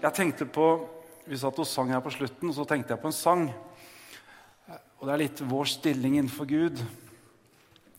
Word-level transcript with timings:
Jeg 0.00 0.16
tenkte 0.16 0.46
på 0.48 0.66
Vi 1.28 1.36
satt 1.36 1.58
og 1.60 1.66
sang 1.68 1.90
her 1.92 2.00
på 2.00 2.10
slutten, 2.14 2.50
så 2.56 2.64
tenkte 2.66 2.94
jeg 2.94 3.02
på 3.02 3.10
en 3.10 3.14
sang. 3.14 3.42
Og 4.98 5.04
det 5.04 5.12
er 5.12 5.20
litt 5.20 5.42
vår 5.46 5.68
stilling 5.68 6.16
innenfor 6.16 6.48
Gud. 6.48 6.80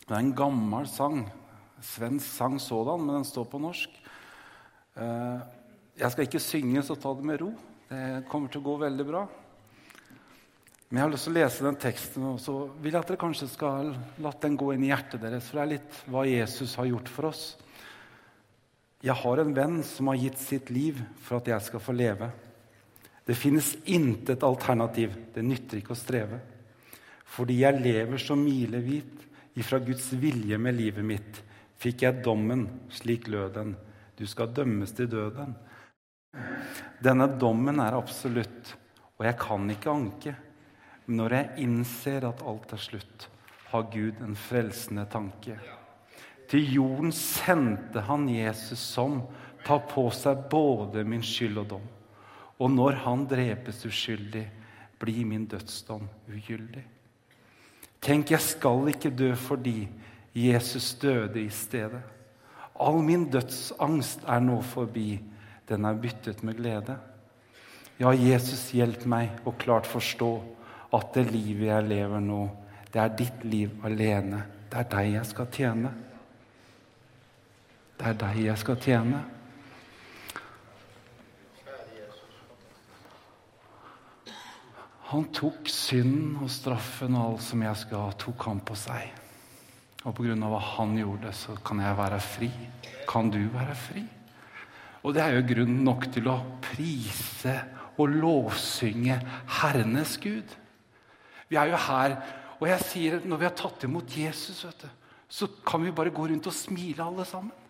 Det 0.01 0.09
er 0.09 0.17
en 0.17 0.33
gammel 0.35 0.89
sang. 0.89 1.21
Svensk 1.85 2.25
sang 2.25 2.57
sådan, 2.59 3.05
men 3.05 3.19
den 3.19 3.27
står 3.29 3.45
på 3.53 3.61
norsk. 3.61 3.93
Eh, 4.97 5.45
jeg 6.01 6.11
skal 6.11 6.27
ikke 6.27 6.43
synge, 6.43 6.83
så 6.83 6.97
ta 6.99 7.13
det 7.15 7.29
med 7.29 7.39
ro. 7.39 7.53
Det 7.87 8.25
kommer 8.27 8.51
til 8.51 8.63
å 8.63 8.67
gå 8.71 8.75
veldig 8.81 9.07
bra. 9.07 9.23
Men 10.89 10.99
jeg 10.99 11.05
har 11.05 11.13
lyst 11.13 11.29
til 11.29 11.35
å 11.35 11.39
lese 11.39 11.69
den 11.69 11.81
teksten, 11.85 12.29
og 12.33 12.41
så 12.43 12.57
vil 12.81 12.91
jeg 12.91 13.05
at 13.05 13.13
dere 13.13 13.21
kanskje 13.21 13.53
skal 13.53 13.93
la 14.25 14.33
den 14.41 14.57
gå 14.59 14.73
inn 14.73 14.89
i 14.89 14.91
hjertet 14.91 15.21
deres. 15.21 15.47
For 15.47 15.61
det 15.61 15.63
er 15.63 15.75
litt 15.77 16.05
hva 16.09 16.25
Jesus 16.27 16.75
har 16.81 16.89
gjort 16.89 17.13
for 17.13 17.29
oss. 17.29 17.45
Jeg 19.01 19.17
har 19.17 19.41
en 19.41 19.53
venn 19.57 19.79
som 19.85 20.11
har 20.11 20.19
gitt 20.21 20.37
sitt 20.37 20.69
liv 20.69 20.99
for 21.25 21.39
at 21.39 21.49
jeg 21.49 21.65
skal 21.65 21.81
få 21.81 21.95
leve. 21.97 22.29
Det 23.25 23.37
finnes 23.37 23.73
intet 23.89 24.43
alternativ. 24.45 25.15
Det 25.33 25.41
nytter 25.45 25.79
ikke 25.79 25.95
å 25.95 25.97
streve. 25.99 26.37
Fordi 27.31 27.61
jeg 27.61 27.81
lever 27.81 28.21
så 28.21 28.35
milevidt 28.37 29.25
ifra 29.57 29.79
Guds 29.81 30.11
vilje 30.13 30.57
med 30.61 30.77
livet 30.77 31.05
mitt, 31.05 31.41
fikk 31.81 32.05
jeg 32.05 32.21
dommen, 32.23 32.67
slik 32.93 33.27
lød 33.31 33.55
den. 33.57 33.73
Du 34.15 34.25
skal 34.29 34.53
dømmes 34.53 34.93
til 34.95 35.09
døden. 35.11 35.55
Denne 37.03 37.27
dommen 37.41 37.81
er 37.83 37.97
absolutt, 37.97 38.75
og 39.17 39.25
jeg 39.25 39.37
kan 39.41 39.67
ikke 39.73 39.91
anke. 39.95 40.35
Men 41.07 41.23
når 41.23 41.37
jeg 41.37 41.65
innser 41.65 42.27
at 42.29 42.43
alt 42.47 42.75
er 42.75 42.83
slutt, 42.83 43.27
har 43.71 43.89
Gud 43.91 44.21
en 44.23 44.37
frelsende 44.37 45.07
tanke. 45.11 45.57
Til 46.51 46.67
jorden 46.75 47.13
sendte 47.15 48.03
han 48.03 48.27
Jesus 48.27 48.79
som 48.79 49.21
tar 49.63 49.85
på 49.87 50.09
seg 50.11 50.49
både 50.51 51.05
min 51.07 51.23
skyld 51.23 51.61
og 51.63 51.67
dom. 51.77 51.85
Og 52.59 52.73
når 52.73 52.97
han 53.05 53.23
drepes 53.29 53.85
uskyldig, 53.87 54.43
blir 54.99 55.23
min 55.25 55.47
dødsdom 55.49 56.03
ugyldig. 56.29 56.83
Tenk, 58.01 58.33
jeg 58.33 58.43
skal 58.43 58.91
ikke 58.91 59.13
dø 59.13 59.31
fordi 59.37 59.87
Jesus 60.35 60.91
døde 60.99 61.39
i 61.41 61.49
stedet. 61.49 62.01
All 62.81 62.99
min 63.05 63.27
dødsangst 63.31 64.25
er 64.27 64.43
nå 64.43 64.59
forbi, 64.65 65.21
den 65.69 65.85
er 65.85 65.97
byttet 66.03 66.43
med 66.43 66.57
glede. 66.59 66.97
Ja, 68.01 68.11
Jesus, 68.11 68.71
hjelp 68.73 69.05
meg 69.05 69.43
å 69.45 69.53
klart 69.55 69.87
forstå 69.87 70.31
at 70.97 71.11
det 71.15 71.27
livet 71.31 71.69
jeg 71.69 71.89
lever 71.91 72.23
nå, 72.25 72.43
det 72.91 72.99
er 72.99 73.17
ditt 73.17 73.43
liv 73.47 73.75
alene. 73.87 74.43
Det 74.71 74.79
er 74.81 74.89
deg 74.91 75.11
jeg 75.13 75.27
skal 75.29 75.53
tjene. 75.53 75.91
Det 78.01 78.09
er 78.09 78.15
deg 78.17 78.37
jeg 78.41 78.57
skal 78.57 78.77
tjene. 78.81 79.17
Han 85.11 85.27
tok 85.37 85.69
synden 85.69 86.39
og 86.41 86.49
straffen 86.49 87.13
og 87.19 87.27
alt 87.27 87.45
som 87.45 87.61
jeg 87.61 87.77
skal 87.83 88.07
ha, 88.07 88.15
tok 88.17 88.47
han 88.49 88.63
på 88.65 88.79
seg. 88.79 89.11
Og 90.01 90.17
pga. 90.17 90.33
hva 90.33 90.63
han 90.79 90.97
gjorde, 90.97 91.29
så 91.29 91.59
kan 91.61 91.83
jeg 91.85 91.99
være 92.01 92.19
fri. 92.25 92.49
Kan 93.05 93.29
du 93.29 93.37
være 93.53 93.77
fri? 93.77 94.05
Og 95.05 95.13
det 95.13 95.21
er 95.21 95.37
jo 95.37 95.45
grunn 95.53 95.77
nok 95.85 96.09
til 96.17 96.33
å 96.33 96.39
prise 96.71 97.55
og 98.01 98.17
lovsynge 98.17 99.21
Herrenes 99.61 100.17
Gud. 100.25 100.57
Vi 101.53 101.61
er 101.61 101.69
jo 101.69 101.85
her, 101.85 102.17
og 102.57 102.69
jeg 102.71 102.89
sier 102.89 103.21
når 103.21 103.43
vi 103.43 103.51
har 103.51 103.59
tatt 103.61 103.85
imot 103.85 104.17
Jesus, 104.17 104.65
du, 104.65 104.89
så 105.29 105.53
kan 105.61 105.85
vi 105.85 105.93
bare 105.93 106.09
gå 106.09 106.31
rundt 106.33 106.49
og 106.49 106.63
smile 106.65 107.05
alle 107.05 107.29
sammen. 107.29 107.60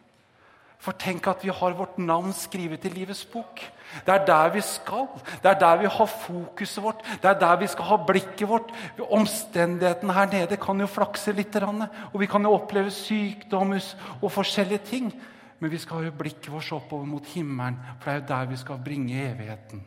For 0.82 0.98
tenk 0.98 1.28
at 1.30 1.44
vi 1.46 1.54
har 1.54 1.76
vårt 1.78 2.00
navn 2.02 2.32
skrevet 2.34 2.86
i 2.90 2.90
livets 2.90 3.22
bok. 3.30 3.62
Det 4.02 4.14
er 4.14 4.24
der 4.26 4.50
vi 4.56 4.64
skal. 4.66 5.06
Det 5.44 5.52
er 5.52 5.60
der 5.62 5.82
vi 5.84 5.90
har 5.94 6.10
fokuset 6.10 6.82
vårt. 6.84 7.04
Det 7.22 7.30
er 7.30 7.38
der 7.38 7.60
vi 7.62 7.68
skal 7.70 7.86
ha 7.86 7.98
blikket 8.08 8.50
vårt. 8.50 8.72
Omstendighetene 8.98 10.16
her 10.16 10.32
nede 10.32 10.58
kan 10.58 10.82
jo 10.82 10.88
flakse 10.90 11.36
litt. 11.38 11.54
Og 11.62 12.18
vi 12.18 12.26
kan 12.26 12.42
jo 12.42 12.56
oppleve 12.56 12.90
sykdom 12.90 13.76
og 13.78 14.32
forskjellige 14.32 14.82
ting. 14.90 15.14
Men 15.62 15.70
vi 15.70 15.78
skal 15.78 16.02
ha 16.02 16.16
blikket 16.18 16.50
vårt 16.50 16.72
oppover 16.74 17.06
mot 17.06 17.26
himmelen, 17.36 17.78
for 18.00 18.10
det 18.10 18.16
er 18.16 18.22
jo 18.22 18.28
der 18.34 18.50
vi 18.50 18.58
skal 18.58 18.82
bringe 18.82 19.22
evigheten. 19.30 19.86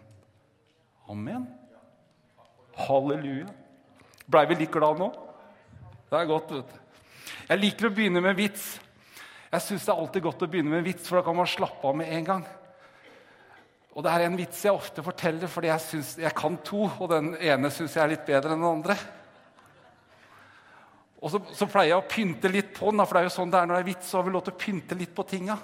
Amen. 1.11 1.49
Halleluja. 2.87 3.51
Blei 4.31 4.47
vi 4.47 4.63
litt 4.63 4.73
glad 4.73 5.03
nå? 5.03 5.11
Det 6.07 6.21
er 6.21 6.31
godt, 6.31 6.55
vet 6.55 6.71
du. 6.71 6.81
Jeg 7.49 7.59
liker 7.59 7.91
å 7.91 7.95
begynne 7.97 8.23
med 8.23 8.39
vits. 8.39 8.77
Jeg 9.55 9.63
syns 9.63 9.87
det 9.87 9.93
er 9.93 10.01
alltid 10.03 10.25
godt 10.25 10.43
å 10.43 10.51
begynne 10.51 10.73
med 10.73 10.81
en 10.83 10.87
vits, 10.89 11.07
for 11.07 11.21
da 11.21 11.27
kan 11.27 11.37
man 11.39 11.47
slappe 11.47 11.87
av 11.87 11.99
med 11.99 12.11
en 12.11 12.25
gang. 12.27 12.47
Og 13.95 14.03
det 14.03 14.11
er 14.11 14.25
en 14.27 14.39
vits 14.39 14.65
jeg 14.67 14.75
ofte 14.75 15.05
forteller, 15.07 15.51
fordi 15.51 15.71
jeg, 15.71 15.83
synes, 15.85 16.15
jeg 16.19 16.35
kan 16.35 16.57
to, 16.67 16.89
og 16.89 17.13
den 17.13 17.37
ene 17.39 17.71
syns 17.71 17.95
jeg 17.95 18.03
er 18.03 18.11
litt 18.17 18.25
bedre 18.27 18.51
enn 18.51 18.65
den 18.65 18.73
andre. 18.81 18.97
Og 21.23 21.31
så, 21.31 21.39
så, 21.55 21.69
pleier 21.71 21.93
jeg 21.93 22.03
å 22.03 22.09
pynte 22.11 22.51
litt 22.51 22.75
på 22.75 22.91
den, 22.91 23.05
for 23.07 23.17
det 23.17 23.23
er 23.23 23.29
jo 23.31 23.37
sånn 23.37 23.55
det 23.55 23.61
er 23.61 23.71
når 23.71 23.79
det 23.79 23.85
er 23.85 23.89
vits. 23.93 24.11
så 24.11 24.19
har 24.19 24.27
vi 24.27 24.35
lov 24.35 24.45
til 24.49 24.57
å 24.57 24.63
pynte 24.65 24.99
litt 24.99 25.15
på 25.15 25.29
tinga. 25.31 25.57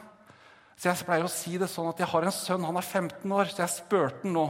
Så 0.78 0.89
jeg 0.89 1.05
pleier 1.11 1.27
å 1.27 1.34
si 1.34 1.59
det 1.61 1.69
sånn 1.69 1.91
at 1.91 1.99
jeg 2.01 2.09
har 2.15 2.25
en 2.25 2.33
sønn, 2.39 2.65
han 2.65 2.78
er 2.78 2.87
15 2.87 3.34
år, 3.37 3.51
så 3.51 3.67
jeg 3.67 3.75
spurte 3.75 4.22
han 4.22 4.39
nå. 4.39 4.47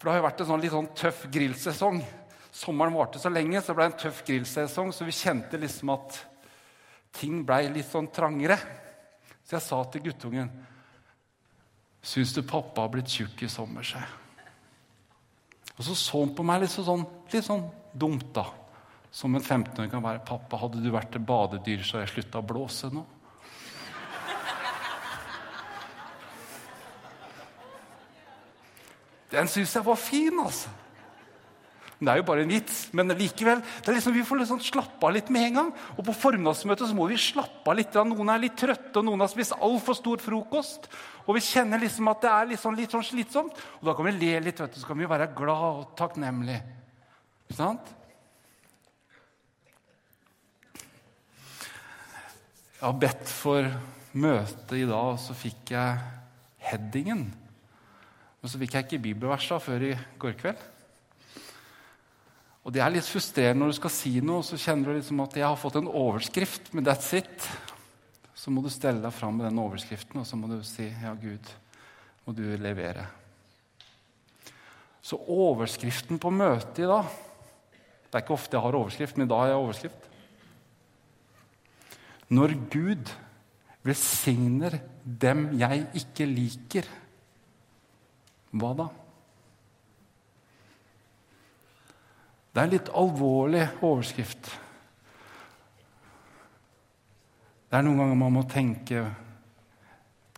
For 0.00 0.08
det 0.08 0.14
har 0.14 0.22
jo 0.22 0.28
vært 0.30 0.42
en 0.42 0.48
sånn 0.48 0.64
litt 0.64 0.74
sånn 0.74 0.92
tøff 0.98 1.26
grillsesong. 1.30 2.00
Sommeren 2.50 2.96
varte 2.96 3.20
så 3.20 3.30
lenge, 3.30 3.60
så 3.60 3.70
det 3.70 3.78
ble 3.78 3.92
en 3.92 4.00
tøff 4.00 4.24
grillsesong, 4.26 4.90
så 4.96 5.06
vi 5.06 5.14
kjente 5.14 5.60
liksom 5.60 5.92
at 5.94 6.22
ting 7.12 7.42
blei 7.46 7.66
litt 7.72 7.88
sånn 7.88 8.10
trangere. 8.14 8.58
Så 9.42 9.56
jeg 9.56 9.64
sa 9.64 9.82
til 9.90 10.06
guttungen 10.08 10.50
Syns 12.02 12.32
du 12.34 12.40
pappa 12.42 12.82
har 12.82 12.90
blitt 12.90 13.10
tjukk 13.14 13.44
i 13.46 13.48
sommer, 13.50 13.86
sa 13.86 14.00
Og 15.76 15.84
så 15.86 15.94
så 15.94 16.22
han 16.24 16.32
på 16.34 16.42
meg 16.46 16.64
litt 16.64 16.72
sånn, 16.74 17.04
litt 17.30 17.46
sånn 17.46 17.62
dumt, 17.94 18.32
da. 18.34 18.48
Som 19.12 19.36
en 19.36 19.44
15-åring 19.44 19.90
kan 19.92 20.02
være. 20.02 20.24
'Pappa, 20.26 20.58
hadde 20.58 20.80
du 20.82 20.90
vært 20.90 21.14
et 21.16 21.26
badedyr, 21.26 21.84
så 21.84 21.98
hadde 21.98 22.08
jeg 22.08 22.14
slutta 22.16 22.40
å 22.40 22.48
blåse 22.48 22.90
nå.' 22.90 23.06
Den 29.32 29.48
syns 29.48 29.72
jeg 29.76 29.84
var 29.84 29.96
fin, 29.96 30.40
altså. 30.42 30.68
Det 32.02 32.10
er 32.10 32.18
jo 32.18 32.24
bare 32.26 32.42
en 32.42 32.50
vits, 32.50 32.78
men 32.98 33.14
likevel. 33.14 33.60
Liksom, 33.86 34.14
vi 34.16 34.24
får 34.26 34.40
liksom 34.40 34.58
slappe 34.66 35.06
av 35.06 35.12
litt 35.14 35.28
med 35.30 35.44
en 35.46 35.58
gang. 35.60 35.68
Og 35.94 36.02
på 36.08 36.14
formiddagsmøtet 36.18 36.90
må 36.98 37.06
vi 37.06 37.18
slappe 37.20 37.70
av 37.70 37.78
litt. 37.78 37.94
Noen 37.94 38.32
er 38.32 38.42
litt 38.42 38.56
trøtte, 38.58 38.96
og 38.98 39.06
noen 39.06 39.22
har 39.22 39.30
spist 39.30 39.54
altfor 39.54 39.94
stor 39.94 40.24
frokost. 40.24 40.88
Og 41.28 41.36
vi 41.38 41.44
kjenner 41.46 41.78
liksom 41.78 42.10
at 42.10 42.24
det 42.24 42.32
er 42.32 42.48
liksom 42.50 42.74
litt 42.74 42.94
sånn 42.94 43.06
slitsomt. 43.06 43.62
Og 43.78 43.86
da 43.86 43.94
kan 43.94 44.08
vi 44.08 44.16
le 44.16 44.32
litt, 44.48 44.58
vet 44.64 44.74
du, 44.74 44.80
så 44.82 44.90
kan 44.90 44.98
vi 44.98 45.10
være 45.12 45.30
glad 45.38 45.68
og 45.68 45.92
takknemlig. 46.00 46.58
Ikke 47.46 47.60
sant? 47.60 47.94
Jeg 52.80 52.88
har 52.88 52.98
bedt 52.98 53.30
for 53.30 53.70
møte 54.18 54.74
i 54.74 54.88
dag, 54.90 55.14
og 55.14 55.22
så 55.22 55.38
fikk 55.38 55.70
jeg 55.76 56.02
headingen. 56.66 57.28
Men 58.42 58.50
så 58.50 58.58
fikk 58.58 58.74
jeg 58.74 58.88
ikke 58.88 59.04
bibelversa 59.06 59.62
før 59.62 59.92
i 59.92 59.94
går 60.18 60.34
kveld. 60.42 60.70
Og 62.62 62.70
Det 62.70 62.82
er 62.82 62.92
litt 62.94 63.08
frustrerende 63.08 63.64
når 63.64 63.72
du 63.72 63.78
skal 63.80 63.92
si 63.94 64.12
noe, 64.22 64.44
så 64.46 64.58
kjenner 64.60 64.92
du 64.92 64.98
liksom 65.00 65.22
at 65.24 65.34
jeg 65.38 65.48
har 65.48 65.58
fått 65.58 65.80
en 65.80 65.90
overskrift, 65.90 66.70
men 66.72 66.86
that's 66.86 67.10
it. 67.18 67.48
Så 68.38 68.54
må 68.54 68.62
du 68.62 68.70
stelle 68.70 69.02
deg 69.02 69.14
fram 69.14 69.34
med 69.38 69.48
den 69.48 69.58
overskriften, 69.62 70.22
og 70.22 70.28
så 70.28 70.38
må 70.38 70.50
du 70.50 70.60
si 70.66 70.86
ja, 70.86 71.14
Gud, 71.18 71.50
må 72.26 72.34
du 72.38 72.44
levere. 72.62 73.08
Så 75.02 75.18
overskriften 75.18 76.20
på 76.22 76.30
møtet 76.30 76.84
i 76.84 76.86
dag 76.86 77.08
Det 78.06 78.14
er 78.14 78.22
ikke 78.22 78.36
ofte 78.36 78.54
jeg 78.54 78.62
har 78.62 78.76
overskrift, 78.76 79.16
men 79.16 79.26
i 79.26 79.30
dag 79.32 79.40
har 79.40 79.50
jeg 79.50 79.60
overskrift. 79.64 80.08
Når 82.32 82.54
Gud 82.70 83.12
velsigner 83.82 84.78
dem 85.02 85.46
jeg 85.58 85.86
ikke 85.98 86.26
liker, 86.28 86.90
hva 88.52 88.74
da? 88.76 88.86
Det 92.52 92.60
er 92.60 92.68
en 92.68 92.74
litt 92.74 92.90
alvorlig 92.92 93.64
overskrift. 93.80 94.50
Det 97.72 97.78
er 97.78 97.86
noen 97.86 98.02
ganger 98.02 98.18
man 98.20 98.34
må 98.36 98.42
tenke 98.48 99.06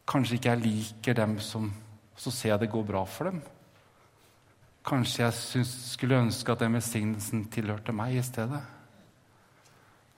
Kanskje 0.04 0.36
ikke 0.36 0.50
jeg 0.52 0.60
liker 0.60 1.16
dem 1.16 1.38
som 1.42 1.70
Så 2.14 2.30
ser 2.30 2.52
jeg 2.52 2.60
det 2.62 2.70
går 2.70 2.84
bra 2.86 3.00
for 3.08 3.26
dem. 3.26 3.40
Kanskje 4.84 5.24
jeg 5.24 5.34
synes, 5.34 5.70
skulle 5.94 6.20
ønske 6.20 6.52
at 6.52 6.60
den 6.60 6.76
velsignelsen 6.76 7.46
tilhørte 7.50 7.92
meg 7.96 8.18
i 8.20 8.22
stedet. 8.22 8.60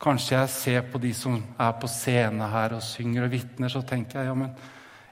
Kanskje 0.03 0.35
jeg 0.35 0.51
ser 0.53 0.83
på 0.91 1.01
de 1.01 1.13
som 1.17 1.39
er 1.39 1.73
på 1.81 1.89
scene 1.89 2.51
her 2.53 2.75
og 2.77 2.83
synger 2.85 3.25
og 3.25 3.33
vitner, 3.33 3.73
så 3.73 3.81
tenker 3.87 4.21
jeg 4.21 4.29
ja, 4.29 4.35
men 4.37 4.51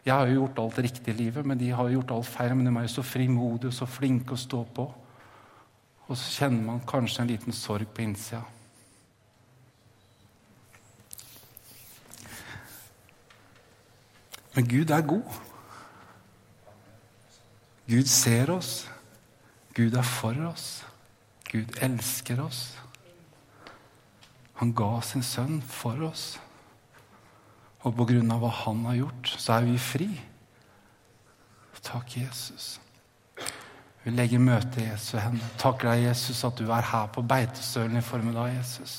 jeg 0.04 0.12
har 0.12 0.28
jo 0.28 0.42
gjort 0.42 0.58
alt 0.60 0.82
riktig 0.84 1.14
i 1.14 1.16
livet, 1.22 1.46
men 1.46 1.56
de 1.56 1.70
har 1.70 1.88
jo 1.88 2.00
gjort 2.00 2.12
alt 2.18 2.28
feil. 2.34 2.52
Men 2.58 2.68
de 2.68 2.74
er 2.76 2.84
jo 2.84 2.94
så 2.98 3.06
frimodige 3.06 3.70
og 3.70 3.78
så 3.78 3.88
flinke 3.88 4.36
å 4.36 4.42
stå 4.42 4.60
på. 4.76 4.88
Og 6.08 6.16
så 6.16 6.30
kjenner 6.38 6.66
man 6.66 6.84
kanskje 6.88 7.22
en 7.22 7.30
liten 7.32 7.56
sorg 7.56 7.88
på 7.94 8.04
innsida. 8.04 8.42
Men 14.54 14.68
Gud 14.70 14.90
er 14.90 15.06
god. 15.06 15.40
Gud 17.88 18.06
ser 18.06 18.52
oss. 18.54 18.90
Gud 19.74 19.94
er 19.94 20.06
for 20.06 20.38
oss. 20.46 20.84
Gud 21.50 21.74
elsker 21.82 22.42
oss. 22.44 22.78
Han 24.60 24.72
ga 24.76 25.00
sin 25.02 25.22
sønn 25.26 25.58
for 25.62 26.06
oss. 26.06 26.36
Og 27.84 27.96
på 27.98 28.06
grunn 28.08 28.30
av 28.32 28.40
hva 28.44 28.52
han 28.62 28.86
har 28.88 29.00
gjort, 29.02 29.34
så 29.38 29.58
er 29.58 29.68
vi 29.68 29.80
fri. 29.82 30.08
Takk, 31.84 32.16
Jesus. 32.16 32.78
Vi 34.04 34.12
legger 34.12 34.42
møtet 34.42 34.82
i 34.82 34.86
Jesu 34.90 35.16
hender. 35.16 35.48
Takker 35.60 35.88
deg, 35.90 36.04
Jesus, 36.10 36.42
at 36.44 36.58
du 36.60 36.68
er 36.68 36.84
her 36.84 37.08
på 37.12 37.24
Beitestølen 37.24 37.96
i 37.96 38.04
formiddag, 38.04 38.52
Jesus. 38.58 38.98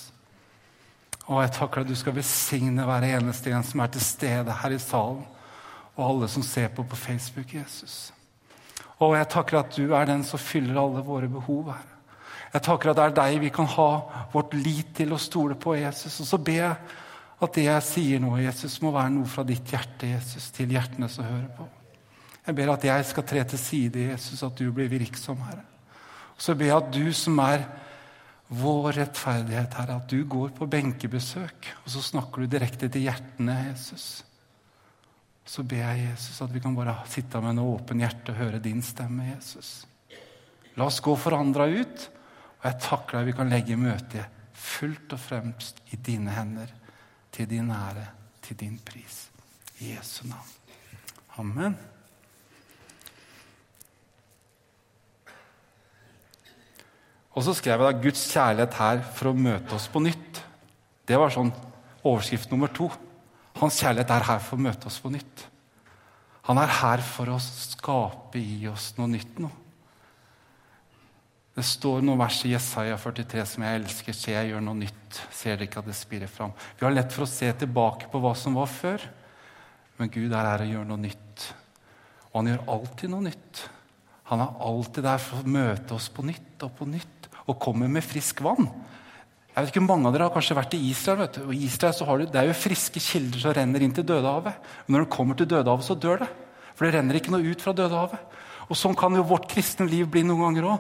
Og 1.26 1.42
jeg 1.44 1.54
takker 1.54 1.82
deg 1.82 1.88
at 1.88 1.94
du 1.94 2.00
skal 2.00 2.18
besigne 2.18 2.86
hver 2.86 3.06
eneste 3.08 3.54
en 3.54 3.66
som 3.66 3.82
er 3.82 3.94
til 3.94 4.06
stede 4.06 4.58
her 4.62 4.74
i 4.74 4.82
salen, 4.82 5.24
og 5.96 6.02
alle 6.10 6.30
som 6.30 6.44
ser 6.44 6.74
på 6.74 6.84
på 6.84 6.98
Facebook, 7.00 7.54
Jesus. 7.54 8.12
Og 9.00 9.16
jeg 9.18 9.30
takker 9.30 9.60
at 9.60 9.78
du 9.78 9.94
er 9.94 10.10
den 10.10 10.24
som 10.26 10.42
fyller 10.42 10.82
alle 10.82 11.06
våre 11.06 11.30
behov 11.30 11.70
her. 11.72 11.86
Jeg 12.54 12.64
takker 12.66 12.92
at 12.92 12.98
det 12.98 13.06
er 13.06 13.16
deg 13.18 13.40
vi 13.44 13.54
kan 13.54 13.68
ha 13.68 13.90
vårt 14.34 14.54
lit 14.58 14.94
til 14.96 15.14
å 15.14 15.22
stole 15.22 15.58
på, 15.60 15.76
Jesus. 15.76 16.22
Og 16.24 16.30
så 16.30 16.40
ber 16.40 16.62
jeg 16.62 16.76
at 17.46 17.58
det 17.58 17.66
jeg 17.68 17.84
sier 17.84 18.22
nå, 18.24 18.38
Jesus, 18.40 18.80
må 18.82 18.94
være 18.96 19.12
noe 19.18 19.30
fra 19.30 19.44
ditt 19.46 19.70
hjerte, 19.70 20.14
Jesus, 20.16 20.50
til 20.56 20.72
hjertene 20.72 21.10
som 21.12 21.28
hører 21.28 21.50
på. 21.58 21.68
Jeg 22.46 22.58
ber 22.58 22.74
at 22.76 22.86
jeg 22.86 23.08
skal 23.10 23.26
tre 23.26 23.42
til 23.50 23.60
side, 23.60 24.04
Jesus, 24.12 24.44
at 24.46 24.60
du 24.60 24.70
blir 24.74 24.92
virksom, 24.92 25.42
Herre. 25.48 25.64
Og 26.36 26.44
så 26.46 26.54
ber 26.58 26.70
jeg 26.70 26.78
at 26.78 26.94
du 26.94 27.08
som 27.16 27.40
er 27.42 27.66
vår 28.54 28.92
rettferdighet, 29.00 29.74
Herre, 29.80 29.98
at 29.98 30.12
du 30.12 30.22
går 30.30 30.54
på 30.58 30.68
benkebesøk, 30.70 31.72
og 31.84 31.90
så 31.90 32.04
snakker 32.06 32.44
du 32.44 32.52
direkte 32.52 32.90
til 32.92 33.08
hjertene, 33.08 33.58
Jesus. 33.72 34.24
Så 35.46 35.66
ber 35.66 35.82
jeg 35.82 36.10
Jesus 36.12 36.42
at 36.42 36.54
vi 36.54 36.62
kan 36.62 36.76
bare 36.78 36.98
sitte 37.10 37.42
med 37.42 37.56
en 37.56 37.66
åpen 37.66 38.02
hjerte 38.02 38.34
og 38.34 38.40
høre 38.42 38.62
din 38.62 38.82
stemme, 38.86 39.32
Jesus. 39.32 39.86
La 40.76 40.90
oss 40.90 41.02
gå 41.02 41.16
forandra 41.18 41.68
ut, 41.72 42.08
og 42.60 42.70
jeg 42.70 42.82
takler 42.84 43.22
deg 43.22 43.30
vi 43.32 43.38
kan 43.38 43.54
legge 43.54 43.80
møtet 43.80 44.42
fullt 44.56 45.14
og 45.16 45.22
fremst 45.22 45.82
i 45.94 46.00
dine 46.02 46.34
hender, 46.34 46.72
til 47.32 47.50
din 47.50 47.72
ære, 47.72 48.06
til 48.42 48.58
din 48.60 48.78
pris. 48.86 49.26
I 49.80 49.96
Jesu 49.96 50.24
navn. 50.28 50.56
Amen. 51.38 51.95
Og 57.36 57.44
så 57.44 57.54
skrev 57.56 57.82
jeg 57.82 57.88
da 57.88 58.00
'Guds 58.00 58.24
kjærlighet 58.32 58.78
her 58.80 59.02
for 59.16 59.32
å 59.32 59.38
møte 59.38 59.76
oss 59.76 59.90
på 59.92 60.00
nytt'. 60.00 60.40
Det 61.06 61.20
var 61.20 61.30
sånn 61.30 61.52
overskrift 62.04 62.52
nummer 62.52 62.72
to. 62.72 62.88
Hans 63.60 63.80
kjærlighet 63.82 64.10
er 64.12 64.24
her 64.30 64.40
for 64.40 64.56
å 64.56 64.66
møte 64.66 64.88
oss 64.88 65.00
på 65.04 65.12
nytt. 65.12 65.46
Han 66.48 66.58
er 66.62 66.72
her 66.82 67.02
for 67.02 67.30
å 67.34 67.40
skape 67.42 68.40
i 68.40 68.68
oss 68.70 68.94
noe 68.98 69.10
nytt 69.12 69.40
nå. 69.42 69.50
Det 71.56 71.64
står 71.64 72.02
noen 72.04 72.20
vers 72.20 72.42
i 72.44 72.52
Jesaja 72.52 72.98
43 73.00 73.46
som 73.48 73.64
jeg 73.64 73.80
elsker. 73.80 74.16
Se, 74.16 74.34
jeg 74.36 74.50
gjør 74.52 74.64
noe 74.66 74.76
nytt. 74.76 75.22
Ser 75.32 75.56
dere 75.56 75.70
ikke 75.70 75.80
at 75.80 75.88
det 75.88 75.96
spirer 75.96 76.32
fram? 76.32 76.52
Vi 76.76 76.84
har 76.84 76.92
lett 76.92 77.14
for 77.16 77.24
å 77.24 77.32
se 77.32 77.48
tilbake 77.62 78.10
på 78.12 78.20
hva 78.20 78.34
som 78.36 78.58
var 78.60 78.68
før. 78.68 79.06
Men 79.96 80.12
Gud 80.12 80.36
er 80.36 80.50
her 80.52 80.66
og 80.66 80.74
gjør 80.74 80.90
noe 80.90 81.04
nytt. 81.06 81.46
Og 82.34 82.42
han 82.42 82.52
gjør 82.52 82.68
alltid 82.76 83.14
noe 83.14 83.28
nytt. 83.30 83.64
Han 84.28 84.44
er 84.44 84.60
alltid 84.68 85.08
der 85.08 85.22
for 85.24 85.40
å 85.40 85.54
møte 85.56 85.96
oss 85.96 86.10
på 86.12 86.26
nytt 86.28 86.68
og 86.68 86.76
på 86.76 86.88
nytt 86.92 87.15
og 87.46 87.60
kommer 87.62 87.90
med 87.92 88.06
frisk 88.06 88.42
vann. 88.46 88.68
Jeg 89.56 89.64
vet 89.64 89.72
ikke, 89.72 89.86
Mange 89.88 90.10
av 90.10 90.16
dere 90.16 90.28
har 90.28 90.36
kanskje 90.36 90.58
vært 90.58 90.74
i 90.76 90.90
Israel. 90.90 91.22
vet 91.24 91.38
du. 91.38 91.44
Og 91.48 91.54
i 91.56 91.64
Israel 91.64 91.94
så 91.94 92.06
har 92.06 92.18
du, 92.18 92.26
Det 92.26 92.36
er 92.42 92.48
jo 92.48 92.54
friske 92.60 93.00
kilder 93.00 93.40
som 93.40 93.54
renner 93.54 93.82
inn 93.82 93.94
til 93.94 94.04
Dødehavet. 94.04 94.54
Men 94.88 94.98
når 94.98 95.06
det 95.06 95.16
kommer 95.16 95.36
til 95.36 95.48
Dødehavet, 95.48 95.86
så 95.86 95.96
dør 95.96 96.20
det. 96.20 96.30
For 96.76 96.86
det 96.86 96.94
renner 96.96 97.16
ikke 97.16 97.32
noe 97.32 97.48
ut 97.48 97.62
fra 97.62 97.72
Dødehavet. 97.72 98.20
Og 98.70 98.76
Sånn 98.76 98.96
kan 98.96 99.16
jo 99.16 99.24
vårt 99.24 99.48
kristne 99.48 99.88
liv 99.88 100.10
bli 100.12 100.24
noen 100.24 100.42
ganger 100.42 100.68
òg. 100.74 100.80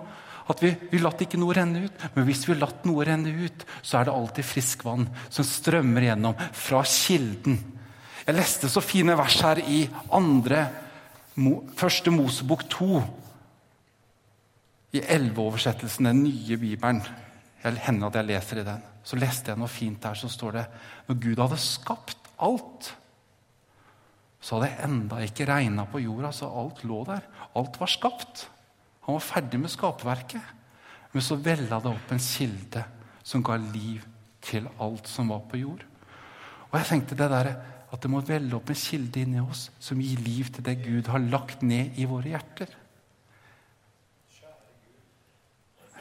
At 0.49 0.61
vi, 0.61 0.75
vi 0.91 0.99
latt 0.99 1.21
ikke 1.21 1.39
noe 1.39 1.55
renne 1.55 1.85
ut. 1.85 2.05
Men 2.15 2.25
hvis 2.25 2.43
vi 2.49 2.59
latt 2.59 2.83
noe 2.85 3.05
renne 3.05 3.31
ut, 3.31 3.65
så 3.81 3.99
er 3.99 4.05
det 4.05 4.13
alltid 4.13 4.45
frisk 4.45 4.83
vann 4.83 5.07
som 5.29 5.47
strømmer 5.47 6.09
gjennom 6.09 6.35
fra 6.51 6.83
kilden. 6.83 7.61
Jeg 8.25 8.35
leste 8.35 8.69
så 8.69 8.81
fine 8.81 9.15
vers 9.15 9.37
her 9.41 9.61
i 9.69 9.85
andre, 10.11 10.65
første 11.77 12.11
Mosebok 12.11 12.63
2 12.69 13.03
i 14.95 15.05
elveoversettelsen, 15.15 16.09
den 16.09 16.23
nye 16.25 16.57
bibelen. 16.59 17.01
Jeg 17.63 17.81
hender 17.87 18.11
at 18.11 18.19
jeg 18.19 18.29
leser 18.29 18.61
i 18.61 18.67
den. 18.67 18.83
Så 19.05 19.17
leste 19.19 19.51
jeg 19.51 19.61
noe 19.61 19.71
fint 19.71 20.01
der, 20.01 20.17
så 20.17 20.29
står 20.31 20.59
det 20.59 20.65
når 21.07 21.19
Gud 21.21 21.41
hadde 21.41 21.61
skapt 21.61 22.29
alt, 22.45 22.91
så 24.45 24.59
hadde 24.59 24.69
det 24.69 24.85
enda 24.85 25.21
ikke 25.25 25.47
regna 25.49 25.87
på 25.89 26.03
jorda, 26.03 26.29
så 26.35 26.51
alt 26.61 26.83
lå 26.85 26.99
der. 27.07 27.23
Alt 27.57 27.79
var 27.81 27.89
skapt. 27.89 28.43
Han 29.07 29.17
var 29.17 29.25
ferdig 29.25 29.57
med 29.57 29.73
skaperverket. 29.73 30.51
Men 31.13 31.23
så 31.25 31.37
vella 31.41 31.79
det 31.81 31.89
opp 31.89 32.11
en 32.13 32.21
kilde 32.21 32.83
som 33.25 33.41
ga 33.45 33.55
liv 33.57 34.03
til 34.45 34.67
alt 34.83 35.09
som 35.09 35.31
var 35.33 35.41
på 35.49 35.57
jord. 35.63 35.81
Og 36.69 36.77
jeg 36.77 36.89
tenkte 36.91 37.17
det 37.17 37.29
der, 37.31 37.49
at 37.89 38.01
det 38.03 38.11
må 38.11 38.21
velle 38.27 38.53
opp 38.57 38.69
en 38.69 38.77
kilde 38.77 39.23
inni 39.23 39.41
oss 39.41 39.69
som 39.81 40.01
gir 40.03 40.21
liv 40.21 40.51
til 40.53 40.65
det 40.67 40.77
Gud 40.83 41.09
har 41.09 41.25
lagt 41.25 41.65
ned 41.65 41.97
i 41.97 42.05
våre 42.09 42.35
hjerter. 42.35 42.69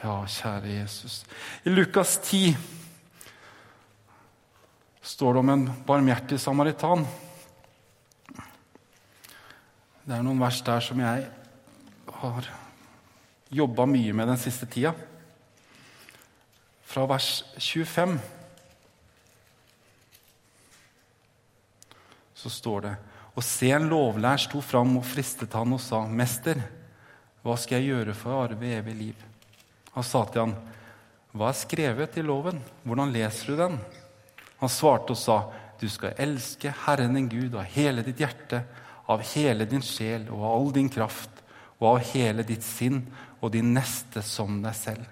Ja, 0.05 0.19
kjære 0.29 0.69
Jesus. 0.69 1.23
I 1.65 1.71
Lukas 1.73 2.19
10 2.21 2.51
står 5.01 5.33
det 5.33 5.41
om 5.41 5.49
en 5.49 5.63
barmhjertig 5.87 6.37
samaritan. 6.37 7.07
Det 10.05 10.13
er 10.13 10.21
noen 10.21 10.43
vers 10.43 10.61
der 10.67 10.85
som 10.85 11.01
jeg 11.01 11.25
har 12.19 12.51
jobba 13.49 13.89
mye 13.89 14.13
med 14.13 14.29
den 14.29 14.41
siste 14.45 14.69
tida. 14.69 14.93
Fra 16.85 17.09
vers 17.09 17.41
25 17.57 18.17
så 22.45 22.57
står 22.61 22.91
det 22.91 22.97
Og 23.33 23.43
se, 23.43 23.73
en 23.73 23.89
lovlær 23.89 24.37
sto 24.37 24.61
fram 24.61 24.99
og 24.99 25.13
fristet 25.17 25.57
han 25.57 25.73
og 25.73 25.81
sa, 25.81 26.05
Mester, 26.05 26.61
hva 27.41 27.57
skal 27.57 27.81
jeg 27.81 27.95
gjøre 27.95 28.13
for 28.13 28.35
å 28.35 28.43
arve 28.45 28.77
evig 28.77 29.01
liv? 29.01 29.31
Han 29.95 30.03
sa 30.03 30.25
til 30.25 30.41
ham, 30.41 30.55
'Hva 31.35 31.49
er 31.49 31.59
skrevet 31.59 32.17
i 32.17 32.23
loven? 32.23 32.61
Hvordan 32.83 33.11
leser 33.11 33.47
du 33.47 33.55
den?' 33.57 33.79
Han 34.59 34.69
svarte 34.69 35.11
og 35.11 35.17
sa, 35.17 35.51
'Du 35.79 35.89
skal 35.89 36.13
elske 36.17 36.73
Herren 36.85 37.13
din 37.15 37.29
Gud 37.29 37.55
av 37.55 37.63
hele 37.63 38.03
ditt 38.03 38.19
hjerte, 38.19 38.63
av 39.07 39.21
hele 39.21 39.65
din 39.65 39.81
sjel 39.81 40.29
og 40.29 40.43
av 40.43 40.51
all 40.51 40.71
din 40.71 40.89
kraft, 40.89 41.29
og 41.79 41.95
av 41.95 42.13
hele 42.13 42.43
ditt 42.43 42.63
sinn 42.63 43.05
og 43.41 43.51
din 43.51 43.73
neste 43.73 44.21
som 44.21 44.61
deg 44.61 44.75
selv.' 44.75 45.07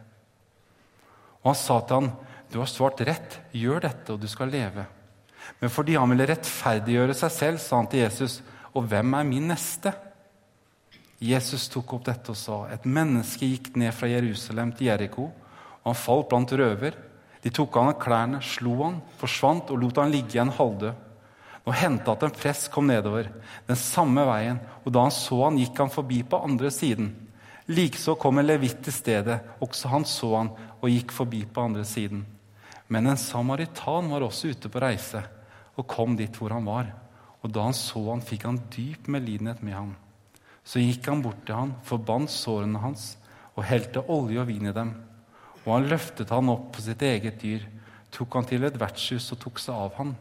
Og 1.43 1.51
han 1.51 1.55
sa 1.55 1.79
til 1.79 1.95
ham, 1.95 2.11
'Du 2.51 2.59
har 2.59 2.67
svart 2.67 3.01
rett. 3.01 3.39
Gjør 3.51 3.81
dette, 3.81 4.13
og 4.13 4.19
du 4.19 4.27
skal 4.27 4.47
leve.' 4.47 4.85
Men 5.59 5.69
fordi 5.69 5.95
han 5.95 6.09
ville 6.09 6.27
rettferdiggjøre 6.27 7.13
seg 7.13 7.31
selv, 7.31 7.59
sa 7.59 7.75
han 7.77 7.87
til 7.87 7.99
Jesus, 7.99 8.41
'Og 8.73 8.83
hvem 8.83 9.13
er 9.13 9.23
min 9.23 9.47
neste?' 9.47 9.93
Jesus 11.23 11.69
tok 11.71 11.95
opp 11.95 12.05
dette 12.09 12.33
og 12.33 12.37
sa 12.37 12.57
et 12.73 12.83
menneske 12.83 13.47
gikk 13.47 13.73
ned 13.79 13.93
fra 13.95 14.09
Jerusalem 14.11 14.73
til 14.75 14.89
Jeriko, 14.89 15.29
og 15.83 15.87
han 15.87 15.99
falt 15.99 16.29
blant 16.31 16.51
røver. 16.59 16.97
De 17.43 17.51
tok 17.51 17.77
av 17.79 17.89
ham 17.89 17.97
klærne, 17.99 18.41
slo 18.43 18.75
han, 18.81 18.99
forsvant 19.19 19.71
og 19.71 19.79
lot 19.79 20.01
han 20.01 20.11
ligge 20.11 20.35
igjen 20.35 20.51
halvdød. 20.57 21.09
Nå 21.63 21.75
hendte 21.79 22.11
at 22.11 22.25
en 22.27 22.35
prest 22.35 22.67
kom 22.73 22.89
nedover 22.91 23.29
den 23.69 23.79
samme 23.79 24.25
veien, 24.27 24.59
og 24.83 24.91
da 24.91 25.05
han 25.05 25.15
så 25.15 25.45
han, 25.45 25.59
gikk 25.61 25.79
han 25.79 25.93
forbi 25.93 26.19
på 26.27 26.41
andre 26.43 26.71
siden. 26.75 27.13
Likeså 27.71 28.17
kom 28.19 28.41
en 28.41 28.49
levitt 28.49 28.81
til 28.83 28.95
stedet, 28.95 29.39
også 29.63 29.93
han 29.93 30.07
så 30.07 30.33
han 30.35 30.51
og 30.81 30.89
gikk 30.91 31.15
forbi 31.15 31.45
på 31.47 31.63
andre 31.69 31.87
siden. 31.87 32.25
Men 32.91 33.07
en 33.07 33.19
samaritan 33.19 34.11
var 34.11 34.27
også 34.27 34.51
ute 34.51 34.69
på 34.69 34.83
reise 34.83 35.23
og 35.79 35.87
kom 35.87 36.17
dit 36.19 36.35
hvor 36.35 36.51
han 36.51 36.67
var. 36.67 36.91
Og 37.43 37.51
da 37.51 37.63
han 37.63 37.75
så 37.75 38.01
han, 38.11 38.23
fikk 38.23 38.43
han 38.47 38.59
dyp 38.75 39.07
medlidenhet 39.11 39.63
med 39.63 39.79
ham. 39.79 39.93
Så 40.63 40.79
gikk 40.79 41.09
han 41.11 41.23
bort 41.23 41.41
til 41.47 41.57
han, 41.57 41.73
forbandt 41.83 42.31
sårene 42.31 42.81
hans 42.83 43.13
og 43.53 43.65
helte 43.67 44.01
olje 44.09 44.41
og 44.41 44.49
vin 44.49 44.69
i 44.71 44.75
dem. 44.75 44.93
Og 45.63 45.71
han 45.75 45.89
løftet 45.91 46.31
han 46.33 46.51
opp 46.51 46.71
på 46.75 46.83
sitt 46.83 47.03
eget 47.05 47.41
dyr, 47.43 47.65
tok 48.13 48.37
han 48.37 48.47
til 48.47 48.63
et 48.67 48.79
vertshus 48.79 49.31
og 49.35 49.41
tok 49.43 49.61
seg 49.61 49.75
av 49.75 49.99
han. 49.99 50.15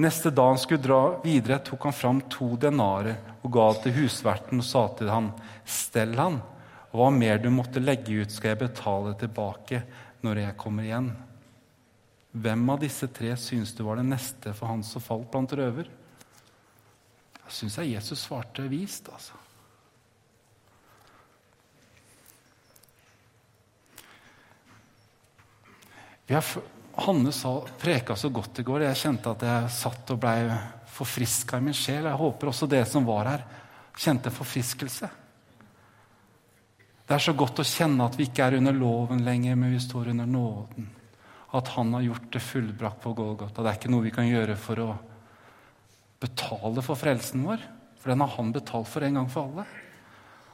Neste 0.00 0.30
dag 0.32 0.54
han 0.54 0.60
skulle 0.60 0.82
dra 0.82 1.00
videre, 1.24 1.60
tok 1.60 1.84
han 1.84 1.96
fram 1.96 2.22
to 2.32 2.54
denarer 2.56 3.18
og 3.42 3.50
ga 3.52 3.66
til 3.82 3.96
husverten 3.98 4.62
og 4.62 4.64
sa 4.64 4.86
til 4.96 5.10
ham, 5.12 5.28
stell 5.68 6.14
han, 6.16 6.38
og 6.92 7.00
hva 7.00 7.10
mer 7.12 7.40
du 7.40 7.50
måtte 7.52 7.82
legge 7.82 8.22
ut, 8.22 8.32
skal 8.32 8.54
jeg 8.54 8.62
betale 8.64 9.12
tilbake 9.20 9.82
når 10.24 10.44
jeg 10.46 10.58
kommer 10.60 10.88
igjen. 10.88 11.10
Hvem 12.32 12.62
av 12.72 12.80
disse 12.80 13.08
tre 13.12 13.34
syns 13.36 13.74
du 13.76 13.82
var 13.84 14.00
den 14.00 14.12
neste 14.14 14.54
for 14.56 14.70
han 14.70 14.84
som 14.86 15.04
falt 15.04 15.28
blant 15.32 15.52
røver? 15.52 15.90
Syns 17.52 17.78
jeg 17.78 17.94
Jesus 17.94 18.24
svarte 18.26 18.64
vist, 18.70 19.08
altså. 19.12 19.38
Hanne 26.92 27.32
sa, 27.32 27.60
preka 27.80 28.16
så 28.16 28.28
godt 28.28 28.60
i 28.60 28.62
går. 28.62 28.86
Jeg 28.86 29.00
kjente 29.00 29.32
at 29.32 29.42
jeg 29.46 29.72
satt 29.72 30.12
og 30.12 30.20
blei 30.20 30.38
forfriska 30.92 31.58
i 31.58 31.64
min 31.64 31.76
sjel. 31.76 32.06
Jeg 32.08 32.20
håper 32.20 32.50
også 32.50 32.68
dere 32.68 32.88
som 32.88 33.06
var 33.08 33.28
her, 33.30 33.44
kjente 33.96 34.32
forfriskelse. 34.32 35.08
Det 37.02 37.16
er 37.16 37.24
så 37.24 37.34
godt 37.36 37.60
å 37.60 37.66
kjenne 37.66 38.04
at 38.06 38.16
vi 38.16 38.28
ikke 38.28 38.44
er 38.46 38.58
under 38.60 38.76
loven 38.76 39.24
lenger, 39.24 39.56
men 39.58 39.72
vi 39.74 39.80
står 39.82 40.12
under 40.12 40.28
nåden. 40.28 40.90
At 41.52 41.68
Han 41.76 41.92
har 41.94 42.06
gjort 42.06 42.28
det 42.32 42.40
fullbrakt 42.40 43.02
på 43.02 43.12
Golgata. 43.12 43.62
Det 43.62 43.68
er 43.68 43.80
ikke 43.80 43.92
noe 43.92 44.06
vi 44.06 44.14
kan 44.14 44.28
gjøre 44.28 44.56
for 44.56 44.80
å 44.80 44.90
betale 46.22 46.84
for 46.84 46.98
frelsen 46.98 47.46
vår, 47.46 47.62
for 48.00 48.12
den 48.12 48.22
har 48.24 48.36
Han 48.36 48.52
betalt 48.54 48.90
for 48.90 49.04
en 49.06 49.18
gang 49.20 49.30
for 49.30 49.48
alle. 49.48 49.66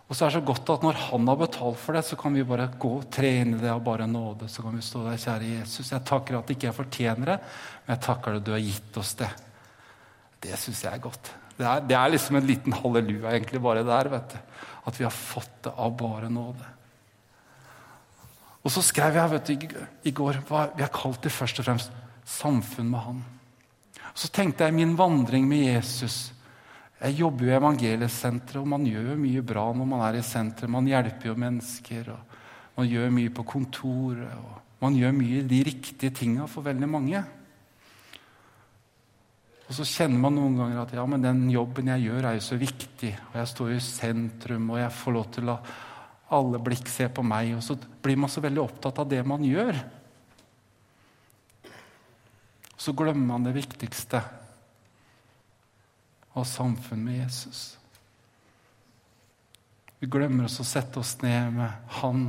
Og 0.09 0.17
så 0.17 0.25
er 0.25 0.31
det 0.31 0.39
så 0.39 0.47
godt 0.49 0.71
at 0.73 0.85
når 0.87 1.01
Han 1.11 1.29
har 1.29 1.41
betalt 1.43 1.81
for 1.81 1.97
det, 1.97 2.05
så 2.09 2.17
kan 2.17 2.37
vi 2.37 2.47
bare 2.49 2.71
gå 2.81 2.95
tre 3.13 3.35
inn 3.43 3.57
i 3.57 3.61
det 3.61 3.73
av 3.73 3.83
bare 3.85 4.07
nåde. 4.09 4.49
Så 4.49 4.65
kan 4.65 4.77
vi 4.77 4.85
stå 4.85 5.05
der, 5.05 5.21
kjære 5.21 5.51
Jesus, 5.59 5.93
jeg 5.93 6.07
takker 6.09 6.39
at 6.39 6.55
ikke 6.55 6.71
jeg 6.71 6.77
fortjener 6.77 7.35
det, 7.35 7.37
men 7.85 7.95
jeg 7.95 8.05
takker 8.07 8.39
at 8.39 8.47
du 8.47 8.55
har 8.55 8.65
gitt 8.65 8.97
oss 9.01 9.13
det. 9.21 9.29
Det 10.41 10.57
syns 10.57 10.83
jeg 10.87 10.95
er 10.95 11.05
godt. 11.05 11.31
Det 11.59 11.67
er, 11.67 11.85
det 11.91 11.97
er, 11.99 12.11
liksom 12.15 12.39
en 12.39 12.47
liten 12.47 12.77
halleluja 12.79 13.33
egentlig 13.35 13.61
bare 13.61 13.85
der. 13.85 14.09
vet 14.09 14.35
du. 14.35 14.59
At 14.89 14.99
vi 14.99 15.05
har 15.05 15.15
fått 15.15 15.65
det 15.67 15.73
av 15.77 15.97
bare 15.99 16.31
nåde. 16.33 16.75
Og 18.65 18.73
så 18.73 18.83
skrev 18.85 19.17
jeg 19.17 19.33
vet 19.33 19.51
du, 19.51 19.81
i 20.09 20.13
går 20.15 20.41
hva 20.49 20.69
vi 20.77 20.85
har 20.85 20.93
kalt 20.95 21.23
det 21.25 21.33
først 21.35 21.61
og 21.61 21.69
fremst 21.69 21.93
samfunn 22.29 22.89
med 22.93 23.05
Han. 23.05 23.21
Så 24.19 24.31
tenkte 24.35 24.67
jeg 24.67 24.75
min 24.75 24.97
vandring 24.99 25.47
med 25.47 25.63
Jesus 25.63 26.33
Jeg 26.99 27.21
jobber 27.21 27.47
jo 27.47 27.53
i 27.53 27.59
evangeliesenteret, 27.61 28.59
og 28.59 28.67
man 28.67 28.87
gjør 28.89 29.13
jo 29.13 29.19
mye 29.23 29.43
bra 29.47 29.69
når 29.71 29.87
man 29.87 30.01
er 30.03 30.17
i 30.19 30.23
senteret. 30.27 30.73
Man 30.75 30.89
hjelper 30.91 31.29
jo 31.31 31.35
mennesker, 31.39 32.09
og 32.11 32.81
man 32.81 32.89
gjør 32.91 33.13
mye 33.15 33.31
på 33.37 33.45
kontoret. 33.47 34.33
og 34.35 34.83
Man 34.83 34.97
gjør 34.99 35.15
mye 35.15 35.45
de 35.47 35.61
riktige 35.69 36.11
tinga 36.11 36.49
for 36.51 36.67
veldig 36.67 36.89
mange. 36.91 37.23
Og 39.69 39.77
så 39.77 39.87
kjenner 39.87 40.19
man 40.25 40.35
noen 40.35 40.59
ganger 40.59 40.81
at 40.83 40.97
ja, 40.97 41.05
men 41.07 41.23
den 41.23 41.45
jobben 41.53 41.93
jeg 41.93 42.09
gjør, 42.09 42.27
er 42.27 42.41
jo 42.41 42.47
så 42.49 42.59
viktig. 42.59 43.13
Og 43.29 43.39
jeg 43.39 43.53
står 43.53 43.73
i 43.77 43.81
sentrum, 43.85 44.71
og 44.73 44.81
jeg 44.81 44.97
får 44.99 45.15
lov 45.15 45.31
til 45.37 45.47
å 45.47 45.53
la 45.53 45.59
alle 46.35 46.61
blikk 46.65 46.91
se 46.91 47.07
på 47.15 47.23
meg. 47.23 47.55
Og 47.55 47.63
så 47.63 47.79
blir 47.79 48.19
man 48.19 48.33
så 48.33 48.43
veldig 48.43 48.65
opptatt 48.65 48.99
av 49.05 49.11
det 49.15 49.23
man 49.23 49.47
gjør. 49.47 49.79
Så 52.79 52.95
glemmer 52.95 53.35
man 53.35 53.47
det 53.47 53.57
viktigste 53.57 54.23
av 56.39 56.47
samfunn 56.47 57.03
med 57.05 57.19
Jesus. 57.19 57.79
Vi 59.99 60.07
glemmer 60.07 60.47
oss 60.47 60.61
å 60.63 60.67
sette 60.67 61.01
oss 61.03 61.17
ned 61.25 61.57
med 61.57 61.91
Han 61.99 62.29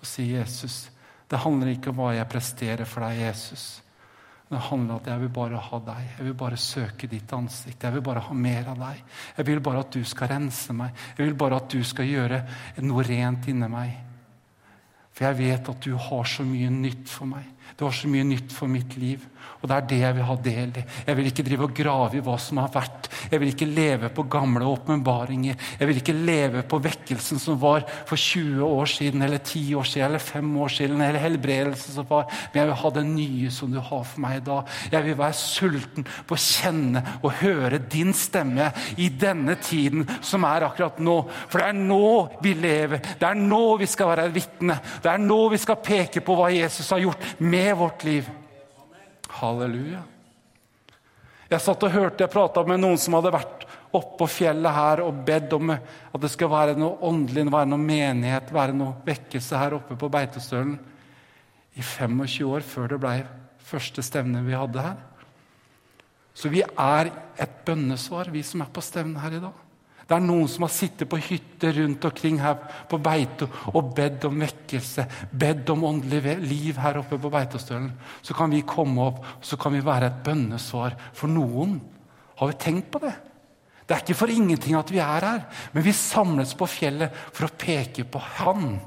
og 0.00 0.06
si, 0.06 0.26
'Jesus, 0.34 0.90
det 1.30 1.38
handler 1.38 1.72
ikke 1.72 1.92
om 1.92 2.02
hva 2.02 2.14
jeg 2.16 2.28
presterer 2.28 2.84
for 2.84 3.06
deg, 3.06 3.22
Jesus.' 3.22 3.84
Det 4.48 4.60
handler 4.60 4.94
om 4.94 5.00
at 5.00 5.06
jeg 5.08 5.20
vil 5.20 5.30
bare 5.34 5.56
ha 5.56 5.78
deg. 5.86 6.08
Jeg 6.18 6.24
vil 6.26 6.34
bare 6.38 6.56
søke 6.60 7.08
ditt 7.10 7.32
ansikt. 7.32 7.82
Jeg 7.82 7.94
vil 7.94 8.02
bare 8.04 8.20
ha 8.20 8.34
mer 8.36 8.68
av 8.70 8.76
deg. 8.78 9.00
Jeg 9.38 9.46
vil 9.48 9.60
bare 9.64 9.80
at 9.80 9.96
du 9.96 10.04
skal 10.04 10.28
rense 10.30 10.76
meg. 10.76 10.92
Jeg 11.16 11.26
vil 11.26 11.34
bare 11.40 11.56
at 11.56 11.72
du 11.72 11.80
skal 11.82 12.06
gjøre 12.06 12.42
noe 12.84 13.02
rent 13.02 13.48
inni 13.50 13.70
meg. 13.72 13.96
For 15.14 15.26
jeg 15.26 15.38
vet 15.40 15.70
at 15.72 15.80
du 15.80 15.96
har 15.96 16.28
så 16.28 16.44
mye 16.46 16.70
nytt 16.70 17.08
for 17.08 17.30
meg. 17.30 17.48
Du 17.74 17.84
var 17.84 17.94
så 17.96 18.10
mye 18.10 18.26
nytt 18.26 18.52
for 18.54 18.70
mitt 18.70 18.96
liv. 19.00 19.22
Og 19.64 19.68
det 19.70 19.76
er 19.76 19.86
det 19.88 19.98
jeg 20.02 20.14
vil 20.18 20.26
ha 20.28 20.34
del 20.44 20.74
i. 20.76 20.82
Jeg 21.06 21.16
vil 21.16 21.28
ikke 21.30 21.44
drive 21.46 21.66
og 21.66 21.74
grave 21.76 22.18
i 22.18 22.22
hva 22.24 22.34
som 22.40 22.58
har 22.60 22.70
vært. 22.72 23.08
Jeg 23.32 23.40
vil 23.40 23.50
ikke 23.50 23.68
leve 23.68 24.10
på 24.12 24.26
gamle 24.30 24.66
åpenbaringer. 24.68 25.56
Jeg 25.80 25.88
vil 25.88 26.00
ikke 26.00 26.16
leve 26.16 26.64
på 26.68 26.80
vekkelsen 26.84 27.40
som 27.40 27.56
var 27.62 27.86
for 28.04 28.20
20 28.20 28.60
år 28.66 28.90
siden, 28.92 29.24
eller 29.24 29.40
10 29.40 29.62
år 29.80 29.88
siden, 29.88 30.06
eller 30.10 30.22
5 30.22 30.50
år 30.66 30.74
siden, 30.74 31.00
eller 31.00 31.22
helbredelsen 31.22 31.96
som 31.96 32.08
var. 32.10 32.28
Men 32.52 32.60
jeg 32.60 32.70
vil 32.70 32.78
ha 32.82 32.90
det 32.98 33.04
nye 33.08 33.54
som 33.56 33.72
du 33.72 33.80
har 33.80 34.04
for 34.04 34.24
meg 34.26 34.36
i 34.36 34.44
dag. 34.50 34.74
Jeg 34.92 35.08
vil 35.08 35.18
være 35.22 35.38
sulten 35.40 36.08
på 36.28 36.36
å 36.36 36.44
kjenne 36.44 37.04
og 37.22 37.40
høre 37.40 37.80
din 37.80 38.12
stemme 38.16 38.68
i 39.00 39.08
denne 39.08 39.56
tiden 39.64 40.04
som 40.20 40.44
er 40.48 40.68
akkurat 40.68 41.00
nå. 41.00 41.16
For 41.48 41.62
det 41.62 41.70
er 41.72 41.80
nå 41.80 42.12
vi 42.44 42.54
lever. 42.60 43.00
Det 43.16 43.30
er 43.30 43.40
nå 43.40 43.62
vi 43.80 43.88
skal 43.88 44.12
være 44.12 44.28
vitne. 44.36 44.76
Det 45.00 45.10
er 45.10 45.24
nå 45.24 45.40
vi 45.56 45.62
skal 45.64 45.80
peke 45.80 46.20
på 46.24 46.36
hva 46.36 46.52
Jesus 46.52 46.92
har 46.92 47.00
gjort 47.06 47.32
med 47.40 47.63
vårt 47.72 48.04
liv. 48.04 48.28
Halleluja. 49.40 50.02
Jeg 51.50 51.62
satt 51.62 51.84
og 51.86 51.92
hørte 51.92 52.24
jeg 52.24 52.32
prata 52.32 52.64
med 52.66 52.80
noen 52.82 52.98
som 53.00 53.16
hadde 53.18 53.32
vært 53.34 53.64
oppå 53.94 54.26
fjellet 54.30 54.74
her 54.74 55.02
og 55.04 55.22
bedt 55.26 55.52
om 55.54 55.70
at 55.74 56.20
det 56.22 56.30
skal 56.32 56.50
være 56.50 56.74
noe 56.78 56.98
åndelig, 57.06 57.46
være 57.52 57.70
noe 57.70 57.80
menighet, 57.80 58.50
være 58.54 58.74
noe 58.76 58.96
vekkelse 59.06 59.60
her 59.60 59.76
oppe 59.78 59.96
på 59.98 60.10
Beitostølen 60.10 60.76
i 61.74 61.82
25 61.82 62.48
år 62.50 62.66
før 62.66 62.94
det 62.94 63.00
ble 63.02 63.14
første 63.64 64.02
stevne 64.04 64.42
vi 64.46 64.56
hadde 64.56 64.82
her. 64.82 64.98
Så 66.34 66.50
vi 66.50 66.64
er 66.64 67.12
et 67.38 67.60
bønnesvar, 67.66 68.32
vi 68.34 68.42
som 68.46 68.64
er 68.64 68.72
på 68.74 68.82
stevne 68.82 69.22
her 69.22 69.38
i 69.38 69.42
dag. 69.42 69.63
Det 70.04 70.12
er 70.12 70.24
noen 70.24 70.48
som 70.50 70.66
har 70.66 70.72
sittet 70.72 71.08
på 71.08 71.16
hytter 71.16 71.78
rundt 71.78 72.04
omkring 72.04 72.36
her 72.42 72.58
på 72.90 72.98
Beito 73.00 73.48
og 73.72 73.94
bedt 73.96 74.26
om 74.28 74.42
vekkelse, 74.42 75.06
bedt 75.32 75.70
om 75.72 75.86
åndelig 75.88 76.34
liv 76.44 76.80
her 76.82 77.00
oppe 77.00 77.16
på 77.20 77.30
Beitostølen. 77.32 77.88
Så 78.20 78.36
kan 78.36 78.52
vi 78.52 78.64
komme 78.68 79.08
opp 79.08 79.22
så 79.44 79.56
kan 79.60 79.72
vi 79.72 79.84
være 79.84 80.10
et 80.10 80.20
bønnesvar 80.26 80.98
for 81.16 81.32
noen. 81.32 81.78
Har 82.36 82.52
vi 82.52 82.58
tenkt 82.60 82.90
på 82.92 83.00
det? 83.04 83.14
Det 83.84 83.96
er 83.96 84.04
ikke 84.04 84.16
for 84.16 84.32
ingenting 84.32 84.76
at 84.78 84.92
vi 84.92 85.00
er 85.02 85.26
her, 85.28 85.42
men 85.72 85.84
vi 85.84 85.92
samles 85.96 86.54
på 86.56 86.68
fjellet 86.68 87.12
for 87.32 87.48
å 87.48 87.56
peke 87.58 88.06
på 88.08 88.20
Han. 88.40 88.78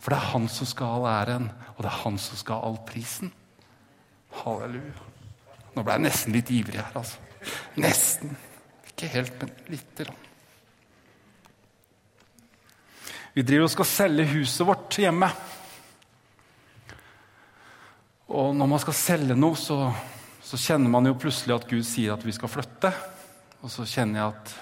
For 0.00 0.12
det 0.12 0.20
er 0.20 0.30
Han 0.32 0.48
som 0.48 0.68
skal 0.68 0.88
ha 0.88 0.96
all 1.00 1.10
æren, 1.10 1.50
og 1.76 1.84
det 1.84 1.90
er 1.90 2.00
Han 2.04 2.16
som 2.20 2.40
skal 2.40 2.60
ha 2.60 2.70
all 2.70 2.80
prisen. 2.88 3.32
Halleluja. 4.40 5.08
Nå 5.74 5.84
ble 5.84 5.96
jeg 5.96 6.06
nesten 6.06 6.34
litt 6.34 6.50
ivrig 6.52 6.80
her, 6.80 6.96
altså. 6.98 7.20
Nesten. 7.80 8.32
Ikke 8.90 9.12
helt, 9.12 9.36
men 9.40 9.52
lite 9.70 10.08
grann. 10.08 10.29
Vi 13.34 13.44
driver 13.46 13.68
og 13.68 13.74
skal 13.76 13.86
selge 13.86 14.26
huset 14.32 14.66
vårt 14.66 14.96
hjemme. 14.98 15.28
Og 18.30 18.54
når 18.54 18.70
man 18.70 18.82
skal 18.82 18.96
selge 18.96 19.36
noe, 19.38 19.58
så, 19.58 19.76
så, 20.42 20.58
kjenner 20.58 20.90
man 20.90 21.06
jo 21.06 21.18
plutselig 21.18 21.56
at 21.56 21.68
Gud 21.70 21.86
sier 21.86 22.14
at 22.14 22.26
vi 22.26 22.34
skal 22.34 22.50
flytte. 22.50 22.90
Og 23.62 23.70
så 23.70 23.86
kjenner 23.86 24.20
jeg 24.20 24.34
at 24.34 24.52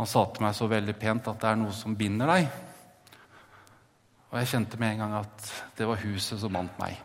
han 0.00 0.08
sa 0.08 0.24
til 0.32 0.44
meg 0.44 0.56
så 0.56 0.68
veldig 0.70 0.96
pent 0.96 1.28
at 1.28 1.40
det 1.40 1.48
er 1.50 1.60
noe 1.60 1.76
som 1.76 1.96
binder 1.96 2.32
deg. 2.32 2.48
Og 4.30 4.38
jeg 4.38 4.52
kjente 4.52 4.80
med 4.80 4.94
en 4.94 5.02
gang 5.04 5.16
at 5.18 5.48
det 5.76 5.88
var 5.88 6.00
huset 6.04 6.40
som 6.40 6.54
bandt 6.54 6.76
meg. 6.80 6.96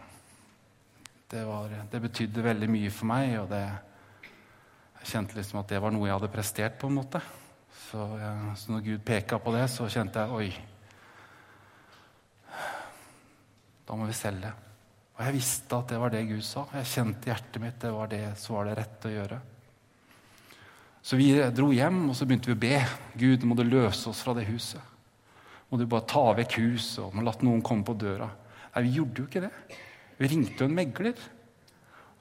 Det, 1.31 1.41
var, 1.43 1.71
det, 1.91 2.03
betydde 2.03 2.43
veldig 2.45 2.69
mye 2.69 2.91
for 2.93 3.09
meg, 3.09 3.33
og 3.41 3.49
det, 3.51 3.63
jeg 5.01 5.09
kjente 5.09 5.35
liksom 5.35 5.59
at 5.59 5.71
det 5.73 5.81
var 5.83 5.91
noe 5.91 6.07
jeg 6.07 6.15
hadde 6.15 6.31
prestert. 6.31 6.77
på 6.79 6.87
en 6.87 6.99
måte. 7.01 7.23
Så, 7.75 8.05
så 8.57 8.71
når 8.71 8.85
Gud 8.85 9.03
peka 9.05 9.39
på 9.39 9.53
det, 9.55 9.65
så 9.71 9.87
kjente 9.91 10.23
jeg 10.23 10.39
oi. 10.39 10.49
Da 13.85 13.97
må 13.97 14.07
vi 14.09 14.15
selge. 14.17 14.51
Og 15.15 15.21
jeg 15.23 15.35
visste 15.37 15.77
at 15.77 15.91
det 15.91 15.99
var 16.01 16.11
det 16.11 16.23
Gud 16.27 16.43
sa. 16.43 16.65
Jeg 16.79 16.91
kjente 16.91 17.29
hjertet 17.31 17.61
mitt 17.63 17.77
det 17.83 17.91
var 17.93 18.09
det 18.11 18.23
så 18.39 18.57
var 18.57 18.67
det 18.67 18.79
rett 18.79 19.07
å 19.07 19.13
gjøre. 19.13 19.37
Så 21.05 21.19
vi 21.19 21.29
dro 21.53 21.69
hjem, 21.69 22.01
og 22.09 22.17
så 22.17 22.25
begynte 22.25 22.49
vi 22.49 22.55
å 22.55 22.63
be. 22.63 22.79
Gud, 23.21 23.45
må 23.45 23.55
du 23.55 23.61
løse 23.67 24.09
oss 24.09 24.23
fra 24.25 24.33
det 24.33 24.47
huset. 24.49 24.81
Må 25.69 25.77
du 25.77 25.85
bare 25.89 26.07
ta 26.09 26.23
vekk 26.39 26.57
huset, 26.63 27.03
og 27.05 27.13
må 27.13 27.21
la 27.25 27.35
noen 27.45 27.61
komme 27.65 27.85
på 27.85 27.93
døra. 28.01 28.31
Nei, 28.73 28.87
vi 28.87 28.95
gjorde 28.97 29.21
jo 29.21 29.27
ikke 29.29 29.43
det. 29.45 29.51
Vi 30.17 30.31
ringte 30.31 30.63
jo 30.63 30.69
en 30.69 30.77
megler. 30.79 31.21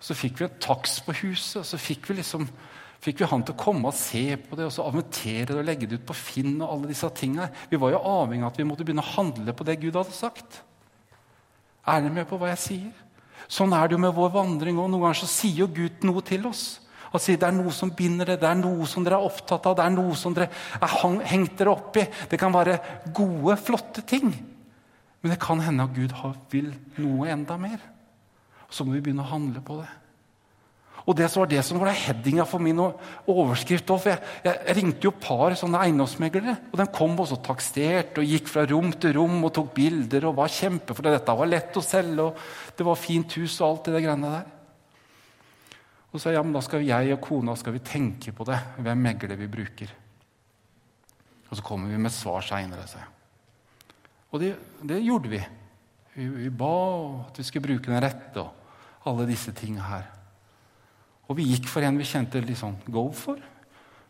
Så 0.04 0.16
fikk 0.18 0.42
vi 0.42 0.46
en 0.46 0.60
takst 0.60 1.00
på 1.06 1.16
huset, 1.22 1.62
og 1.62 1.66
så 1.66 1.80
fikk 1.80 2.10
vi 2.10 2.18
liksom 2.20 2.44
fikk 3.04 3.20
vi 3.20 3.28
han 3.28 3.42
til 3.44 3.52
å 3.52 3.60
komme 3.60 3.90
og 3.90 3.96
se 3.96 4.24
på 4.40 4.56
det 4.56 4.68
og 4.68 4.72
så 4.72 4.86
avventere 4.88 5.50
det 5.50 5.58
og 5.60 5.66
legge 5.66 5.88
det 5.88 6.00
ut 6.00 6.06
på 6.08 6.16
Finn. 6.16 6.54
og 6.62 6.70
alle 6.70 6.90
disse 6.90 7.10
tingene. 7.16 7.50
Vi 7.68 7.80
var 7.80 7.92
jo 7.92 8.00
avhengig 8.00 8.46
av 8.46 8.52
at 8.52 8.60
vi 8.60 8.68
måtte 8.68 8.86
begynne 8.86 9.04
å 9.04 9.14
handle 9.18 9.52
på 9.52 9.66
det 9.68 9.80
Gud 9.82 9.98
hadde 9.98 10.14
sagt. 10.16 10.62
Er 11.84 12.00
dere 12.00 12.14
med 12.14 12.28
på 12.30 12.38
hva 12.40 12.54
jeg 12.54 12.62
sier? 12.62 13.02
Sånn 13.44 13.74
er 13.76 13.88
det 13.88 13.98
jo 13.98 14.00
med 14.00 14.14
vår 14.16 14.32
vandring 14.32 14.78
òg. 14.80 14.88
Noen 14.88 15.04
ganger 15.04 15.20
så 15.20 15.28
sier 15.28 15.66
jo 15.66 15.68
Gud 15.68 16.06
noe 16.08 16.24
til 16.24 16.46
oss. 16.48 16.64
Og 17.14 17.20
sier 17.22 17.38
det 17.38 17.46
er 17.46 17.54
noe 17.54 17.70
som 17.74 17.92
binder 17.94 18.32
det, 18.32 18.40
det 18.42 18.48
er 18.48 18.56
noe 18.58 18.88
som 18.90 19.04
dere 19.06 19.20
er 19.20 19.28
opptatt 19.28 19.68
av, 19.70 19.76
det 19.78 19.84
er 19.84 19.92
noe 19.94 20.16
som 20.18 20.34
dere 20.34 20.48
er 20.82 20.94
hengt 21.30 21.52
dere 21.60 21.74
opp 21.76 22.00
i. 22.00 22.08
Det 22.30 22.40
kan 22.40 22.54
være 22.54 22.78
gode, 23.14 23.54
flotte 23.60 24.02
ting. 24.08 24.32
Men 25.22 25.30
det 25.30 25.38
kan 25.44 25.62
hende 25.62 25.86
at 25.86 25.94
Gud 25.94 26.16
vil 26.50 26.72
noe 27.04 27.28
enda 27.30 27.58
mer. 27.60 27.84
Så 28.66 28.82
må 28.82 28.96
vi 28.96 29.04
begynne 29.04 29.22
å 29.22 29.30
handle 29.30 29.62
på 29.62 29.78
det. 29.78 29.92
Og 31.04 31.16
det 31.16 31.26
var 31.36 31.48
det 31.50 31.60
som 31.66 31.76
var 31.80 31.92
headinga 31.92 32.46
for 32.48 32.62
min 32.64 32.78
overskrift. 32.80 33.90
òg. 33.92 34.06
jeg, 34.08 34.20
jeg, 34.44 34.76
ringte 34.76 35.04
jo 35.04 35.12
par 35.20 35.52
sånne 35.52 35.82
eiendomsmeglere, 35.84 36.56
og 36.72 36.80
de 36.80 36.86
kom 36.96 37.18
også 37.20 37.42
takstert 37.44 38.16
og 38.20 38.24
gikk 38.24 38.48
fra 38.48 38.64
rom 38.70 38.92
til 38.96 39.12
rom 39.18 39.44
og 39.44 39.52
tok 39.52 39.74
bilder 39.76 40.30
og 40.30 40.38
var 40.40 40.48
kjempe, 40.48 40.96
for 40.96 41.04
dette 41.04 41.36
var 41.36 41.50
lett 41.50 41.76
å 41.76 41.84
selge, 41.84 42.24
og 42.24 42.78
det 42.78 42.88
var 42.88 43.00
fint 43.00 43.36
hus 43.36 43.58
og 43.60 43.68
alt 43.68 43.90
det 43.90 44.00
greiene 44.00 44.32
der. 44.32 44.48
Og 46.08 46.16
så 46.16 46.24
sa 46.24 46.30
jeg 46.32 46.38
ja, 46.38 46.46
men 46.46 46.56
da 46.56 46.62
skal 46.62 46.86
jeg 46.86 47.12
og 47.12 47.22
kona 47.26 47.56
skal 47.58 47.74
vi 47.74 47.84
tenke 47.84 48.32
på 48.32 48.46
det, 48.48 48.60
hvem 48.80 49.04
megler 49.04 49.36
vi 49.36 49.50
bruker. 49.50 49.92
Og 51.50 51.58
så 51.58 51.62
kommer 51.66 51.92
vi 51.92 52.00
med 52.00 52.14
svar 52.14 52.46
seinere, 52.46 52.86
sa 52.88 53.02
jeg. 53.02 53.10
Og 54.32 54.40
det, 54.40 54.54
det 54.82 55.04
gjorde 55.04 55.30
vi. 55.30 55.40
vi. 56.16 56.28
vi. 56.40 56.50
ba 56.50 56.74
at 57.26 57.36
vi 57.38 57.44
skulle 57.44 57.68
bruke 57.68 57.92
den 57.92 58.02
rette 58.02 58.40
og 58.40 59.10
alle 59.10 59.28
disse 59.28 59.52
tinga 59.54 59.84
her. 59.84 60.08
Og 61.28 61.38
vi 61.38 61.48
gikk 61.48 61.68
for 61.70 61.84
en 61.84 61.98
vi 61.98 62.06
kjente 62.08 62.42
litt 62.44 62.60
sånn 62.60 62.76
go 62.92 63.06
for. 63.16 63.40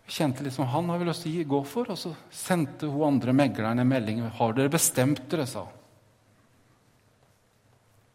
Vi 0.04 0.12
kjente 0.12 0.44
liksom, 0.44 0.66
Han 0.66 0.88
har 0.90 0.98
vi 0.98 1.08
lyst 1.08 1.22
til 1.22 1.40
å 1.44 1.48
gå 1.48 1.62
for. 1.68 1.90
Og 1.90 1.98
så 1.98 2.14
sendte 2.30 2.90
hun 2.90 3.14
andre 3.14 3.32
megleren 3.32 3.78
en 3.78 3.88
melding. 3.88 4.20
'Har 4.30 4.52
dere 4.52 4.68
bestemt 4.68 5.28
dere?' 5.30 5.46
sa 5.46 5.64
hun. 5.64 5.72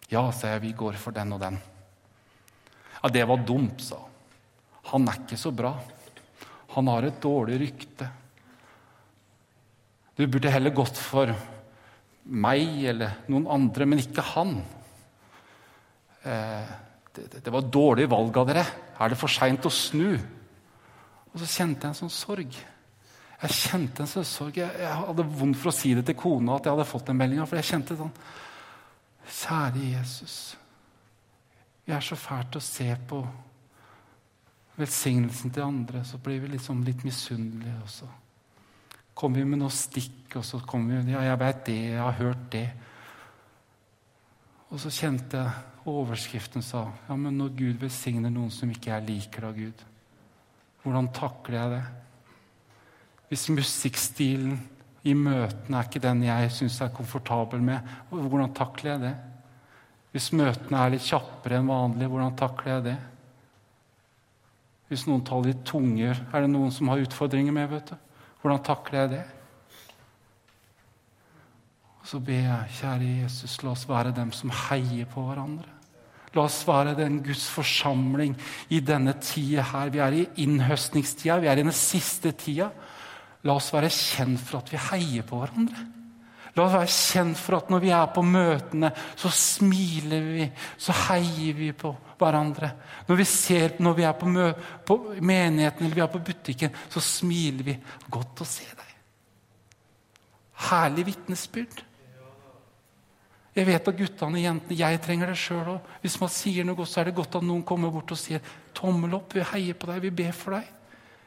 'Ja', 0.10 0.32
sa 0.32 0.48
jeg. 0.48 0.62
'Vi 0.62 0.74
går 0.74 0.94
for 0.94 1.12
den 1.12 1.34
og 1.34 1.40
den'. 1.40 1.60
Ja, 3.04 3.10
det 3.10 3.28
var 3.28 3.38
dumt, 3.38 3.82
sa 3.82 3.96
hun. 3.96 4.12
Han 4.92 5.08
er 5.08 5.14
ikke 5.14 5.38
så 5.38 5.52
bra. 5.56 5.80
Han 6.76 6.88
har 6.88 7.04
et 7.04 7.22
dårlig 7.22 7.60
rykte. 7.60 8.10
Du 10.16 10.28
burde 10.28 10.52
heller 10.52 10.70
gått 10.76 10.98
for 10.98 11.32
meg 12.26 12.84
eller 12.92 13.22
noen 13.28 13.48
andre, 13.48 13.86
men 13.86 14.00
ikke 14.00 14.26
han. 14.36 14.58
Eh, 16.24 16.72
det, 17.16 17.44
det, 17.44 17.52
var 17.54 17.66
dårlig 17.68 18.08
valg 18.10 18.38
av 18.38 18.50
dere. 18.50 18.66
Er 19.00 19.12
det 19.12 19.18
for 19.20 19.32
seint 19.32 19.66
å 19.66 19.72
snu? 19.74 20.14
Og 21.30 21.42
så 21.42 21.48
kjente 21.48 21.88
jeg 21.88 21.94
en 21.94 22.00
sånn 22.04 22.14
sorg. 22.14 22.60
Jeg 23.40 23.56
kjente 23.56 24.04
en 24.04 24.12
sånn 24.12 24.28
sorg. 24.28 24.60
Jeg, 24.60 24.70
jeg, 24.84 24.94
hadde 25.02 25.26
vondt 25.26 25.60
for 25.60 25.72
å 25.72 25.76
si 25.76 25.94
det 25.98 26.06
til 26.08 26.18
kona 26.20 26.58
at 26.58 26.68
jeg 26.68 26.76
hadde 26.76 26.88
fått 26.90 27.10
den 27.10 27.20
meldinga. 27.20 27.48
For 27.50 27.60
jeg 27.60 27.70
kjente 27.72 28.00
sånn 28.00 28.16
Kjære 29.30 29.84
Jesus. 29.92 30.38
Vi 31.86 31.94
er 31.94 32.02
så 32.02 32.16
fælt 32.18 32.56
å 32.58 32.62
se 32.64 32.88
på 33.10 33.20
velsignelsen 34.80 35.54
til 35.54 35.68
andre. 35.68 36.02
Så 36.06 36.18
blir 36.24 36.42
vi 36.42 36.54
liksom 36.56 36.82
litt 36.88 37.04
misunnelige. 37.06 37.78
Og 37.84 39.14
kommer 39.18 39.42
vi 39.42 39.50
med 39.52 39.62
noe 39.62 39.74
stikk, 39.74 40.40
og 40.40 40.46
så 40.48 40.62
kommer 40.66 41.04
vi 41.04 41.14
Ja, 41.14 41.24
jeg 41.28 41.40
vet 41.42 41.66
det, 41.68 41.80
jeg 41.92 42.02
har 42.02 42.18
hørt 42.22 42.46
det. 42.54 42.68
Og 44.70 44.82
så 44.82 44.92
kjente 44.94 45.40
jeg 45.40 45.90
overskriften 45.90 46.64
sa 46.66 46.84
ja, 47.08 47.16
men 47.18 47.38
når 47.40 47.56
Gud 47.58 47.80
velsigner 47.82 48.30
noen 48.34 48.52
som 48.54 48.70
ikke 48.70 48.92
jeg 48.92 49.08
liker 49.08 49.48
av 49.48 49.56
Gud, 49.58 49.86
hvordan 50.84 51.10
takler 51.16 51.58
jeg 51.58 51.72
det? 51.74 51.86
Hvis 53.30 53.48
musikkstilen 53.54 54.60
i 55.08 55.16
møtene 55.18 55.80
er 55.80 55.88
ikke 55.88 56.02
den 56.04 56.22
jeg 56.26 56.52
syns 56.54 56.80
er 56.84 56.94
komfortabel 56.94 57.62
med, 57.64 57.86
hvordan 58.12 58.54
takler 58.58 58.94
jeg 58.94 59.04
det? 59.08 59.16
Hvis 60.14 60.32
møtene 60.34 60.82
er 60.82 60.94
litt 60.96 61.06
kjappere 61.06 61.60
enn 61.60 61.70
vanlig, 61.70 62.10
hvordan 62.10 62.38
takler 62.38 62.74
jeg 62.76 62.86
det? 62.90 62.98
Hvis 64.90 65.06
noen 65.06 65.26
tar 65.26 65.44
litt 65.46 65.62
tunger, 65.70 66.18
er 66.34 66.46
det 66.46 66.50
noen 66.50 66.72
som 66.74 66.90
har 66.90 67.02
utfordringer 67.04 67.54
med? 67.54 67.70
vet 67.70 67.92
du? 67.92 67.98
Hvordan 68.42 68.64
takler 68.66 69.04
jeg 69.04 69.12
det? 69.14 69.26
Så 72.10 72.18
ber 72.26 72.40
jeg, 72.42 72.72
kjære 72.80 73.10
Jesus, 73.22 73.60
la 73.62 73.76
oss 73.76 73.84
være 73.86 74.16
dem 74.18 74.32
som 74.34 74.50
heier 74.50 75.06
på 75.12 75.22
hverandre. 75.28 75.76
La 76.34 76.42
oss 76.48 76.64
være 76.66 76.96
den 76.98 77.20
Guds 77.26 77.46
forsamling 77.54 78.34
i 78.74 78.80
denne 78.86 79.14
tida 79.22 79.66
her. 79.70 79.92
Vi 79.94 80.02
er 80.02 80.16
i 80.18 80.24
innhøstningstida, 80.42 81.38
vi 81.42 81.50
er 81.52 81.60
i 81.62 81.66
den 81.68 81.76
siste 81.76 82.32
tida. 82.38 82.72
La 83.46 83.54
oss 83.60 83.70
være 83.74 83.92
kjent 83.94 84.42
for 84.42 84.58
at 84.58 84.72
vi 84.74 84.82
heier 84.90 85.28
på 85.28 85.38
hverandre. 85.42 85.84
La 86.58 86.66
oss 86.66 86.74
være 86.80 86.94
kjent 86.96 87.38
for 87.38 87.58
at 87.60 87.70
når 87.70 87.84
vi 87.84 87.92
er 87.94 88.08
på 88.16 88.24
møtene, 88.26 88.90
så 89.18 89.32
smiler 89.34 90.26
vi, 90.32 90.48
så 90.82 90.96
heier 91.04 91.60
vi 91.60 91.70
på 91.78 91.92
hverandre. 92.18 92.72
Når 93.06 93.20
vi 93.22 93.28
ser 93.30 93.78
når 93.86 94.00
vi 94.00 94.08
er 94.08 94.16
på, 94.18 94.32
mø 94.34 94.48
på 94.86 94.98
menigheten 95.22 95.86
eller 95.86 96.02
vi 96.02 96.06
er 96.08 96.10
på 96.16 96.24
butikken, 96.32 96.74
så 96.90 97.06
smiler 97.06 97.70
vi. 97.70 97.78
Godt 98.10 98.42
å 98.42 98.50
se 98.50 98.66
deg. 98.66 98.98
Herlig 100.72 101.06
vitnesbyrd. 101.14 101.86
Jeg 103.56 103.66
vet 103.66 103.88
at 103.90 103.98
guttene 103.98 104.38
og 104.38 104.44
jentene 104.44 104.78
Jeg 104.78 105.00
trenger 105.02 105.32
det 105.32 105.38
sjøl 105.42 105.72
òg. 105.76 105.94
Hvis 106.04 106.20
man 106.22 106.32
sier 106.32 106.68
noe 106.68 106.78
godt, 106.78 106.92
så 106.92 107.02
er 107.02 107.10
det 107.10 107.16
godt 107.18 107.40
at 107.40 107.46
noen 107.46 107.64
kommer 107.66 107.92
bort 107.92 108.12
og 108.14 108.20
sier 108.20 108.42
'tommel 108.74 109.16
opp', 109.18 109.34
vi 109.34 109.42
heier 109.42 109.74
på 109.74 109.90
deg, 109.90 110.02
vi 110.02 110.10
ber 110.10 110.32
for 110.32 110.52
deg. 110.56 110.68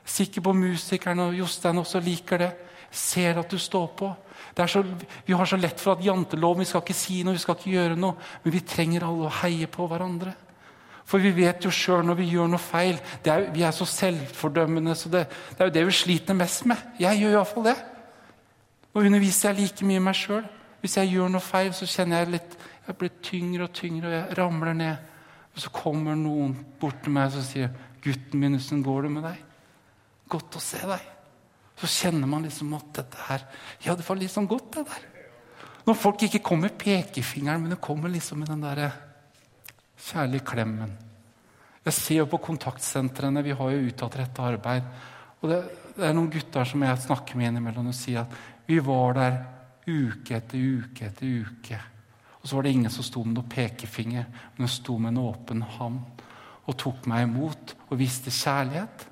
Sikker 0.05 0.43
på 0.43 0.53
musikeren 0.53 1.19
og 1.19 1.35
Jostein 1.35 1.79
også 1.79 2.01
liker 2.01 2.39
det. 2.39 2.53
Ser 2.91 3.39
at 3.39 3.51
du 3.51 3.59
står 3.59 3.87
på. 3.97 4.15
Så, 4.69 4.85
vi 5.27 5.33
har 5.33 5.47
så 5.47 5.57
lett 5.57 5.81
for 5.81 5.93
at 5.93 6.05
janteloven 6.05 6.61
vi 6.61 6.69
skal 6.69 6.83
ikke 6.83 6.95
si 6.95 7.23
noe, 7.23 7.35
vi 7.35 7.41
skal 7.41 7.57
ikke 7.57 7.71
gjøre 7.71 7.97
noe. 7.97 8.15
Men 8.45 8.53
vi 8.53 8.61
trenger 8.61 9.07
alle 9.07 9.29
å 9.29 9.37
heie 9.43 9.67
på 9.67 9.87
hverandre. 9.89 10.35
For 11.05 11.23
vi 11.23 11.33
vet 11.35 11.65
jo 11.65 11.71
sjøl 11.71 12.05
når 12.07 12.19
vi 12.21 12.29
gjør 12.35 12.51
noe 12.53 12.63
feil. 12.63 12.99
Er, 13.25 13.49
vi 13.55 13.65
er 13.67 13.73
så 13.75 13.87
selvfordømmende, 13.89 14.95
så 14.95 15.09
det, 15.09 15.27
det, 15.29 15.61
er 15.61 15.71
jo 15.71 15.77
det 15.79 15.87
vi 15.89 15.97
sliter 15.97 16.37
mest 16.37 16.67
med. 16.69 16.77
Jeg 17.01 17.23
gjør 17.23 17.39
iallfall 17.39 17.71
det. 17.71 17.79
Nå 18.93 19.07
underviser 19.09 19.51
jeg 19.51 19.61
like 19.63 19.89
mye 19.89 20.05
meg 20.05 20.19
sjøl. 20.19 20.45
Hvis 20.83 20.99
jeg 20.99 21.13
gjør 21.15 21.31
noe 21.31 21.45
feil, 21.45 21.71
så 21.75 21.87
kjenner 21.87 22.23
jeg 22.23 22.35
litt 22.37 22.59
Jeg 22.83 22.99
blir 22.99 23.13
tyngre 23.23 23.69
og 23.69 23.75
tyngre, 23.79 24.09
og 24.09 24.15
jeg 24.17 24.39
ramler 24.39 24.75
ned. 24.75 25.11
Og 25.55 25.63
så 25.63 25.71
kommer 25.71 26.17
noen 26.19 26.57
bort 26.81 27.05
til 27.05 27.15
meg 27.15 27.37
og 27.37 27.45
sier 27.47 27.71
'Gutten 28.03 28.41
min, 28.41 28.59
hvordan 28.59 28.83
går 28.83 29.03
det 29.03 29.11
med 29.11 29.23
deg?' 29.23 29.45
'Godt 30.29 30.57
å 30.59 30.61
se 30.61 30.81
deg.' 30.83 31.11
Så 31.79 31.87
kjenner 31.87 32.27
man 32.27 32.43
liksom 32.43 32.75
at 32.75 32.93
dette 32.93 33.19
her 33.29 33.45
Ja, 33.85 33.95
det 33.95 34.09
var 34.09 34.17
liksom 34.17 34.49
godt, 34.49 34.73
det 34.75 34.87
der. 34.87 35.03
Når 35.87 35.95
folk 35.95 36.23
ikke 36.23 36.43
kommer 36.43 36.69
med 36.69 36.79
pekefingeren, 36.79 37.63
men 37.63 37.71
det 37.71 37.81
kommer 37.81 38.09
liksom 38.09 38.39
med 38.39 38.49
den 38.49 38.63
derre 38.63 38.93
kjærlige 39.99 40.47
klemmen. 40.47 40.93
Jeg 41.85 41.95
ser 41.95 42.21
jo 42.21 42.29
på 42.31 42.39
kontaktsentrene, 42.39 43.43
vi 43.43 43.55
har 43.59 43.71
jo 43.71 43.89
utadrettet 43.89 44.39
arbeid. 44.39 44.83
Og 45.41 45.51
det, 45.51 45.59
det, 45.97 46.05
er 46.07 46.15
noen 46.15 46.31
gutter 46.31 46.65
som 46.65 46.83
jeg 46.87 47.03
snakker 47.07 47.39
med 47.39 47.51
innimellom 47.51 47.91
og 47.91 47.97
sier 47.99 48.23
at 48.23 48.37
vi 48.69 48.79
var 48.79 49.19
der 49.19 49.41
uke 49.87 50.37
etter 50.37 50.59
uke 50.59 51.07
etter 51.09 51.43
uke. 51.47 51.79
Og 52.43 52.49
så 52.49 52.57
var 52.57 52.67
det 52.67 52.75
ingen 52.75 52.91
som 52.91 53.07
sto 53.07 53.23
med 53.25 53.37
noen 53.37 53.51
pekefinger, 53.51 54.27
men 54.57 54.67
de 54.67 54.71
sto 54.71 54.99
med 54.99 55.15
en 55.15 55.23
åpen 55.23 55.63
hånd 55.77 56.01
og 56.63 56.79
tok 56.79 57.07
meg 57.11 57.27
imot 57.27 57.75
og 57.89 57.99
viste 57.99 58.31
kjærlighet. 58.35 59.07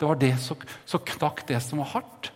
Det 0.00 0.08
var 0.08 0.20
det 0.20 0.34
som 0.40 0.60
så 0.88 1.00
knakk 1.12 1.44
det 1.48 1.60
som 1.64 1.82
var 1.82 1.92
hardt. 1.94 2.30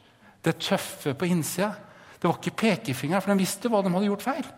Det 0.44 0.58
tøffe 0.60 1.14
på 1.16 1.28
innsida. 1.28 1.72
Det 2.20 2.28
var 2.28 2.36
ikke 2.36 2.56
pekefinger, 2.60 3.20
for 3.20 3.32
de 3.32 3.40
visste 3.40 3.70
hva 3.72 3.80
de 3.84 3.92
hadde 3.92 4.08
gjort 4.10 4.24
feil. 4.24 4.48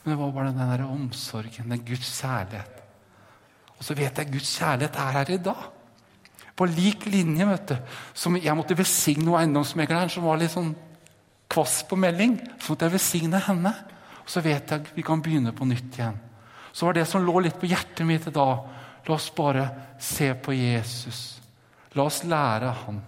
Men 0.00 0.14
det 0.14 0.20
var 0.20 0.32
bare 0.36 0.52
den 0.52 0.72
der 0.72 0.86
omsorgen, 0.86 1.68
den 1.72 1.84
Guds 1.84 2.12
kjærlighet. 2.20 2.78
Og 3.76 3.84
så 3.84 3.96
vet 3.96 4.18
jeg 4.20 4.32
Guds 4.32 4.52
kjærlighet 4.56 4.96
er 5.00 5.16
her 5.16 5.32
i 5.32 5.40
dag. 5.44 5.66
På 6.56 6.68
lik 6.68 7.06
linje 7.08 7.46
vet 7.48 7.70
du, 7.72 7.76
som 8.12 8.36
jeg 8.36 8.56
måtte 8.56 8.76
velsigne 8.76 9.36
eiendomsmegleren 9.38 10.12
som 10.12 10.26
var 10.28 10.40
litt 10.40 10.52
sånn 10.52 10.74
kvass 11.50 11.80
på 11.88 11.98
melding, 11.98 12.36
sånn 12.62 12.78
at 12.78 12.84
jeg 12.86 12.94
velsigner 12.94 13.42
henne. 13.48 13.72
Så 14.30 14.42
vet 14.44 14.70
jeg 14.70 14.92
vi 14.94 15.04
kan 15.06 15.22
begynne 15.22 15.52
på 15.56 15.66
nytt 15.66 15.98
igjen. 15.98 16.18
Så 16.72 16.86
var 16.86 16.94
det 16.94 17.06
som 17.10 17.24
lå 17.26 17.40
litt 17.42 17.58
på 17.58 17.70
hjertet 17.70 18.06
mitt 18.06 18.28
da 18.34 18.46
La 19.08 19.14
oss 19.16 19.30
bare 19.34 19.62
se 19.98 20.34
på 20.34 20.52
Jesus. 20.52 21.40
La 21.96 22.04
oss 22.04 22.20
lære 22.28 22.68
han. 22.84 23.00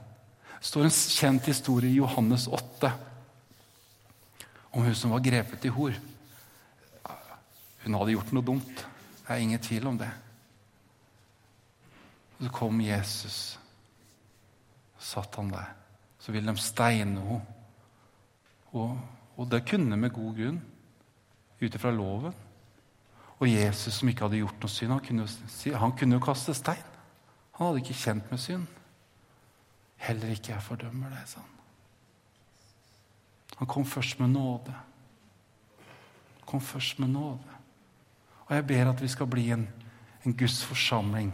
Det 0.58 0.66
står 0.66 0.86
en 0.88 0.94
kjent 0.94 1.50
historie 1.50 1.90
i 1.92 1.98
Johannes 2.00 2.48
8 2.48 2.90
om 4.72 4.86
hun 4.86 4.94
som 4.96 5.12
var 5.12 5.20
grepet 5.20 5.66
i 5.68 5.72
hor. 5.74 5.92
Hun 7.84 7.96
hadde 7.98 8.14
gjort 8.14 8.32
noe 8.32 8.46
dumt. 8.46 8.84
Det 9.20 9.28
er 9.28 9.42
ingen 9.44 9.60
tvil 9.62 9.90
om 9.90 9.98
det. 10.00 10.08
Så 12.40 12.50
kom 12.56 12.80
Jesus. 12.80 13.38
Så 14.98 15.20
satt 15.20 15.36
han 15.38 15.52
der. 15.52 15.74
Så 16.18 16.32
ville 16.32 16.50
de 16.50 16.62
steine 16.62 17.20
henne. 17.20 17.58
Og, 18.72 18.96
og 19.36 19.50
det 19.50 19.64
kunne 19.68 19.96
med 19.96 20.14
god 20.14 20.36
grunn, 20.36 20.62
ut 21.62 21.74
ifra 21.74 21.92
loven. 21.94 22.34
Og 23.38 23.48
Jesus, 23.50 23.94
som 23.94 24.08
ikke 24.08 24.26
hadde 24.26 24.38
gjort 24.38 24.62
noe 24.62 24.70
synd, 24.70 24.92
han 24.94 25.02
kunne, 25.06 25.26
han 25.82 25.96
kunne 25.98 26.18
jo 26.18 26.24
kaste 26.24 26.54
stein. 26.54 26.88
Han 27.56 27.66
hadde 27.68 27.82
ikke 27.82 27.98
kjent 27.98 28.30
med 28.30 28.40
synd. 28.40 28.68
Heller 30.02 30.34
ikke 30.34 30.54
jeg 30.54 30.62
fordømmer 30.62 31.10
det, 31.14 31.24
sa 31.30 31.42
han. 31.42 31.58
Han 33.58 33.68
kom 33.70 33.84
først 33.86 34.18
med 34.18 34.32
nåde. 34.32 34.74
Han 36.38 36.46
kom 36.46 36.60
først 36.60 36.98
med 36.98 37.12
nåde. 37.12 37.58
Og 38.46 38.54
jeg 38.56 38.66
ber 38.66 38.90
at 38.90 39.02
vi 39.02 39.08
skal 39.08 39.26
bli 39.30 39.50
en, 39.54 39.68
en 40.24 40.36
Guds 40.36 40.64
forsamling 40.64 41.30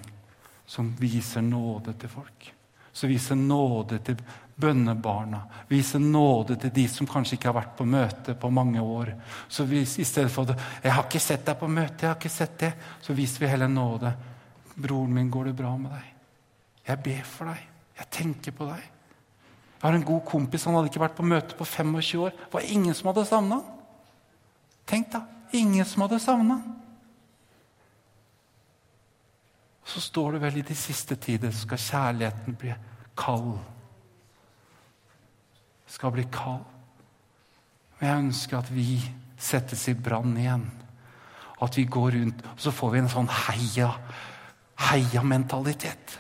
som 0.68 0.90
viser 1.01 1.40
nåde 1.40 1.94
til 1.96 2.09
folk. 2.12 2.55
Som 2.92 3.09
viser 3.09 3.35
nåde 3.35 3.98
til 4.05 4.20
bønnebarna. 4.58 5.40
Vise 5.68 5.98
nåde 5.98 6.56
til 6.58 6.72
de 6.74 6.86
som 6.90 7.06
kanskje 7.06 7.36
ikke 7.36 7.50
har 7.50 7.58
vært 7.60 7.76
på 7.78 7.86
møte 7.86 8.34
på 8.34 8.50
mange 8.50 8.82
år. 8.82 9.12
Så 9.48 9.64
vis, 9.68 9.98
I 9.98 10.04
stedet 10.04 10.30
for 10.30 10.50
at 10.50 10.58
'Jeg 10.82 10.92
har 10.92 11.02
ikke 11.04 11.20
sett 11.20 11.46
deg 11.46 11.58
på 11.58 11.66
møte', 11.66 12.02
jeg 12.02 12.08
har 12.08 12.16
ikke 12.16 12.28
sett 12.28 12.58
det, 12.58 12.72
så 13.00 13.12
viser 13.12 13.40
vi 13.40 13.46
heller 13.46 13.68
nåde. 13.68 14.14
'Broren 14.76 15.14
min, 15.14 15.30
går 15.30 15.44
det 15.44 15.56
bra 15.56 15.76
med 15.76 15.90
deg?' 15.90 16.14
'Jeg 16.86 17.02
ber 17.02 17.22
for 17.24 17.44
deg. 17.44 17.68
Jeg 17.98 18.10
tenker 18.10 18.52
på 18.52 18.64
deg.' 18.64 18.90
Jeg 19.80 19.90
har 19.90 19.92
en 19.92 20.04
god 20.04 20.24
kompis, 20.24 20.64
han 20.64 20.74
hadde 20.74 20.88
ikke 20.88 21.00
vært 21.00 21.16
på 21.16 21.22
møte 21.22 21.54
på 21.54 21.64
25 21.64 22.18
år. 22.18 22.30
Det 22.30 22.52
var 22.52 22.60
ingen 22.60 22.94
som 22.94 23.06
hadde 23.06 23.26
savna 23.26 23.54
han. 23.54 23.64
Tenk 24.86 25.12
da, 25.12 25.22
ingen 25.52 25.84
som 25.84 26.02
hadde 26.02 26.18
savna 26.18 26.54
han. 26.54 26.74
Så 29.84 30.00
står 30.00 30.32
det 30.32 30.40
vel 30.40 30.56
i 30.56 30.62
de 30.62 30.74
siste 30.74 31.16
tider 31.16 31.50
skal 31.50 31.78
kjærligheten 31.78 32.56
bli 32.58 32.74
kald 33.16 33.58
skal 35.88 36.12
bli 36.14 36.27
kald. 36.33 36.64
Og 37.98 38.05
jeg 38.05 38.24
ønsker 38.24 38.61
at 38.61 38.70
vi 38.70 39.01
settes 39.38 39.88
i 39.90 39.96
brann 39.98 40.37
igjen. 40.38 40.66
At 41.62 41.77
vi 41.77 41.88
går 41.90 42.14
rundt, 42.14 42.44
og 42.55 42.62
så 42.62 42.72
får 42.74 42.92
vi 42.92 43.03
en 43.03 43.11
sånn 43.11 43.31
heia, 43.48 43.90
heia-mentalitet. 44.88 46.18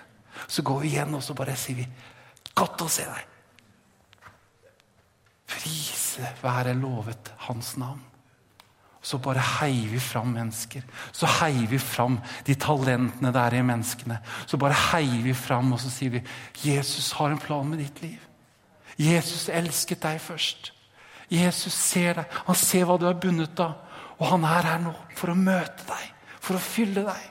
Så 0.48 0.64
går 0.66 0.82
vi 0.82 0.94
igjen 0.94 1.14
og 1.14 1.22
så 1.22 1.36
bare 1.38 1.56
sier 1.58 1.82
vi 1.82 1.88
Godt 2.58 2.82
å 2.82 2.88
se 2.90 3.04
deg! 3.06 3.26
Prise 5.48 6.32
være 6.42 6.74
lovet 6.74 7.30
Hans 7.46 7.76
navn. 7.78 8.00
Så 8.98 9.20
bare 9.22 9.40
heier 9.60 9.92
vi 9.92 10.00
fram 10.02 10.32
mennesker. 10.34 10.82
Så 11.14 11.28
heier 11.38 11.68
vi 11.70 11.78
fram 11.78 12.18
de 12.44 12.56
talentene 12.58 13.30
der 13.32 13.54
i 13.56 13.62
menneskene. 13.62 14.18
Så 14.44 14.58
bare 14.60 14.76
heier 14.90 15.22
vi 15.22 15.36
fram 15.38 15.70
og 15.72 15.80
så 15.80 15.90
sier 15.92 16.18
vi, 16.18 16.24
'Jesus 16.58 17.12
har 17.12 17.30
en 17.30 17.38
plan 17.38 17.68
med 17.68 17.78
ditt 17.78 18.02
liv'. 18.02 18.27
Jesus 18.98 19.46
elsket 19.48 20.02
deg 20.02 20.20
først. 20.22 20.72
Jesus 21.30 21.74
ser 21.74 22.18
deg. 22.18 22.38
Han 22.48 22.58
ser 22.58 22.86
hva 22.88 22.98
du 22.98 23.06
er 23.08 23.18
bundet 23.20 23.60
av. 23.62 23.76
Og 24.18 24.26
han 24.32 24.46
er 24.48 24.66
her 24.66 24.80
nå 24.82 24.94
for 25.14 25.30
å 25.30 25.38
møte 25.38 25.86
deg, 25.86 26.06
for 26.42 26.58
å 26.58 26.62
fylle 26.62 27.04
deg. 27.06 27.26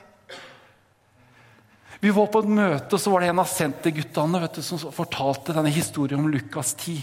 Vi 2.00 2.12
var 2.14 2.30
på 2.30 2.40
et 2.44 2.52
møte, 2.54 2.94
og 2.94 3.02
så 3.02 3.10
var 3.10 3.24
det 3.24 3.32
en 3.32 3.42
av 3.42 3.50
senterguttene 3.50 4.40
vet 4.44 4.60
du, 4.60 4.62
som 4.62 4.80
fortalte 4.94 5.56
denne 5.56 5.72
historien 5.74 6.22
om 6.22 6.30
Lukas 6.30 6.72
10. 6.78 7.02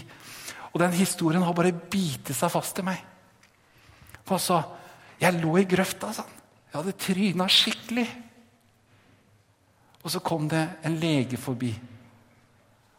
Og 0.72 0.80
den 0.80 0.96
historien 0.96 1.44
har 1.44 1.54
bare 1.56 1.74
bitt 1.76 2.32
seg 2.34 2.52
fast 2.52 2.80
i 2.80 2.86
meg. 2.86 3.02
For 4.24 4.38
han 4.38 4.42
sa 4.42 4.62
jeg 5.20 5.38
lå 5.38 5.54
i 5.60 5.68
grøfta. 5.68 6.10
Sånn. 6.16 6.32
Jeg 6.70 6.78
hadde 6.80 6.96
tryna 7.00 7.46
skikkelig. 7.52 8.06
Og 10.02 10.12
så 10.12 10.20
kom 10.24 10.48
det 10.50 10.64
en 10.86 10.98
lege 11.00 11.38
forbi. 11.40 11.70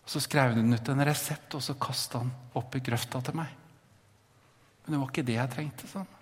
Og 0.08 0.12
Så 0.12 0.22
skrev 0.24 0.54
hun 0.56 0.72
ut 0.72 0.90
en 0.90 1.04
resept, 1.04 1.56
og 1.58 1.62
så 1.62 1.74
kasta 1.76 2.22
han 2.24 2.30
opp 2.56 2.76
i 2.76 2.80
grøfta 2.80 3.20
til 3.28 3.36
meg. 3.36 3.50
Men 4.86 4.94
det 4.94 5.00
var 5.02 5.10
ikke 5.12 5.26
det 5.28 5.36
jeg 5.36 5.52
trengte. 5.52 5.88
sa 5.88 6.00
han. 6.00 6.14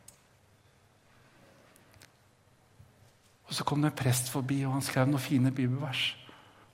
Og 3.46 3.54
Så 3.54 3.64
kom 3.64 3.82
det 3.82 3.92
en 3.92 4.00
prest 4.00 4.32
forbi, 4.34 4.64
og 4.66 4.74
han 4.74 4.82
skrev 4.82 5.06
noen 5.06 5.22
fine 5.22 5.52
bibelvers 5.52 6.16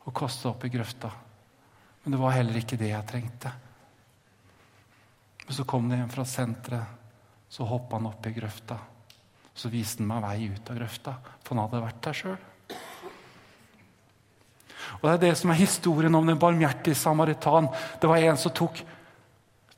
og 0.06 0.15
kasta 0.15 0.54
opp 0.54 0.63
i 0.63 0.71
grøfta. 0.71 1.12
Men 2.04 2.15
det 2.15 2.21
var 2.21 2.32
heller 2.32 2.56
ikke 2.56 2.80
det 2.80 2.93
jeg 2.93 3.08
trengte. 3.12 3.52
Men 5.45 5.56
så 5.58 5.65
kom 5.67 5.89
det 5.89 6.00
en 6.00 6.10
fra 6.10 6.24
senteret. 6.26 6.97
Så 7.52 7.67
hoppa 7.67 7.97
han 7.97 8.08
opp 8.08 8.26
i 8.26 8.32
grøfta. 8.32 8.78
Så 9.54 9.67
viste 9.67 10.00
han 10.00 10.08
meg 10.08 10.24
vei 10.24 10.47
ut 10.56 10.69
av 10.71 10.80
grøfta, 10.80 11.17
for 11.43 11.58
han 11.58 11.65
hadde 11.65 11.84
vært 11.84 12.02
der 12.08 12.15
sjøl. 12.15 12.51
Og 15.02 15.10
Det 15.10 15.14
er 15.14 15.22
det 15.26 15.38
som 15.38 15.50
er 15.50 15.58
historien 15.58 16.16
om 16.16 16.28
den 16.28 16.40
barmhjertige 16.40 16.96
samaritan. 16.96 17.70
Det 18.00 18.10
var 18.10 18.22
en 18.22 18.38
som 18.38 18.54
tok 18.54 18.84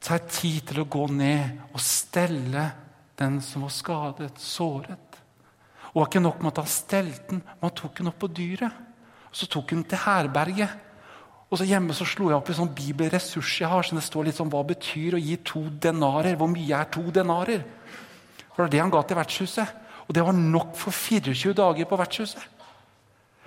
seg 0.04 0.26
tid 0.28 0.66
til 0.68 0.82
å 0.84 0.90
gå 0.92 1.08
ned 1.16 1.62
og 1.72 1.80
stelle 1.80 2.66
den 3.20 3.40
som 3.42 3.64
var 3.64 3.72
skadet, 3.72 4.34
såret. 4.42 5.20
Og 5.94 6.02
var 6.02 6.10
ikke 6.10 6.24
nok 6.26 6.42
med 6.42 6.52
at 6.52 6.64
han 6.64 6.74
stelte 6.74 7.30
den, 7.30 7.44
men 7.46 7.70
han 7.70 7.78
tok 7.78 8.02
den 8.02 8.10
opp 8.12 8.18
på 8.20 8.32
dyret. 8.36 8.82
Så 9.32 9.48
tok 9.48 9.72
hun 9.72 9.82
den 9.82 9.92
til 9.94 10.02
herberget. 10.04 10.74
Og 11.48 11.60
så 11.60 11.68
Hjemme 11.70 11.94
så 11.94 12.06
slo 12.10 12.32
jeg 12.32 12.40
opp 12.40 12.50
i 12.50 12.56
sånn 12.58 12.72
bibelressurs 12.74 13.60
jeg 13.62 13.70
har, 13.70 13.86
så 13.86 13.96
det 13.96 14.04
står 14.04 14.26
litt 14.26 14.40
sånn 14.40 14.50
hva 14.52 14.64
betyr 14.66 15.16
å 15.16 15.22
gi 15.22 15.38
to 15.46 15.62
denarer. 15.70 16.36
Hvor 16.36 16.50
mye 16.50 16.80
er 16.82 16.90
to 16.92 17.06
denarer? 17.14 17.62
For 18.54 18.58
det 18.58 18.66
var 18.66 18.74
det 18.74 18.82
han 18.82 18.94
ga 18.94 19.04
til 19.06 19.20
vertshuset. 19.22 19.80
Og 20.04 20.18
det 20.18 20.26
var 20.26 20.36
nok 20.36 20.74
for 20.76 20.92
24 20.92 21.54
dager 21.56 21.88
på 21.88 22.00
vertshuset. 22.02 22.50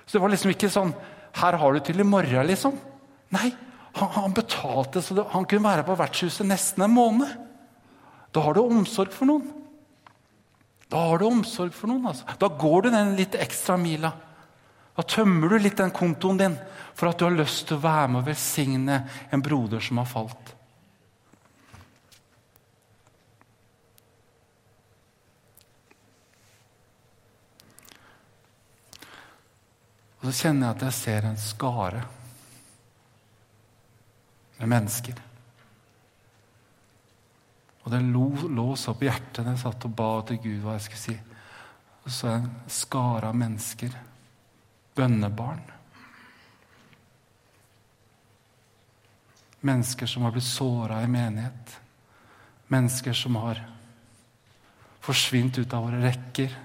Så 0.07 0.17
det 0.17 0.23
var 0.23 0.33
liksom 0.33 0.55
ikke 0.55 0.71
sånn 0.71 0.95
Her 1.37 1.59
har 1.61 1.75
du 1.75 1.85
til 1.85 2.01
i 2.01 2.07
morgen, 2.07 2.49
liksom. 2.49 2.77
Nei, 3.35 3.51
han, 3.99 4.13
han 4.15 4.37
betalte 4.37 5.03
så 5.05 5.17
det, 5.17 5.27
han 5.33 5.45
kunne 5.49 5.69
være 5.69 5.85
på 5.87 5.97
vertshuset 5.99 6.49
nesten 6.49 6.87
en 6.87 6.95
måned. 6.95 7.35
Da 8.33 8.43
har 8.45 8.57
du 8.57 8.63
omsorg 8.65 9.13
for 9.15 9.29
noen. 9.29 9.47
Da 10.93 11.03
har 11.11 11.21
du 11.21 11.27
omsorg 11.29 11.75
for 11.75 11.91
noen. 11.91 12.07
altså. 12.09 12.27
Da 12.39 12.49
går 12.49 12.87
du 12.87 12.91
den 12.95 13.15
litt 13.19 13.37
ekstra 13.41 13.77
mila. 13.81 14.13
Da 14.97 15.05
tømmer 15.05 15.53
du 15.53 15.59
litt 15.61 15.77
den 15.77 15.93
kontoen 15.93 16.41
din 16.41 16.59
for 16.97 17.11
at 17.11 17.19
du 17.21 17.27
har 17.27 17.37
lyst 17.37 17.67
til 17.69 17.77
å 17.77 17.85
være 17.85 18.13
med 18.13 18.23
og 18.23 18.29
velsigne 18.31 19.01
en 19.33 19.45
broder 19.45 19.83
som 19.85 20.01
har 20.01 20.09
falt. 20.09 20.56
Og 30.27 30.33
så 30.35 30.49
kjenner 30.49 30.67
jeg 30.67 30.75
at 30.75 30.81
jeg 30.89 30.95
ser 30.97 31.27
en 31.29 31.37
skare 31.39 32.01
med 34.57 34.71
mennesker. 34.73 35.21
Og 37.85 37.93
det 37.95 38.01
lå 38.03 38.67
så 38.75 38.97
på 38.99 39.07
hjertet 39.07 39.45
da 39.45 39.53
jeg 39.53 39.63
satt 39.63 39.87
og 39.87 39.95
ba 39.95 40.09
til 40.27 40.41
Gud 40.43 40.65
hva 40.65 40.75
jeg 40.75 40.89
skulle 40.89 41.05
si. 41.05 41.15
Og 42.03 42.11
så 42.11 42.33
en 42.33 42.49
skare 42.67 43.31
av 43.31 43.39
mennesker. 43.39 43.95
Bønnebarn. 44.99 45.63
Mennesker 49.63 50.11
som 50.11 50.27
har 50.27 50.35
blitt 50.35 50.49
såra 50.49 51.05
i 51.07 51.13
menighet. 51.13 51.79
Mennesker 52.75 53.15
som 53.15 53.39
har 53.45 53.63
forsvint 55.07 55.63
ut 55.63 55.71
av 55.71 55.87
våre 55.87 56.03
rekker. 56.03 56.59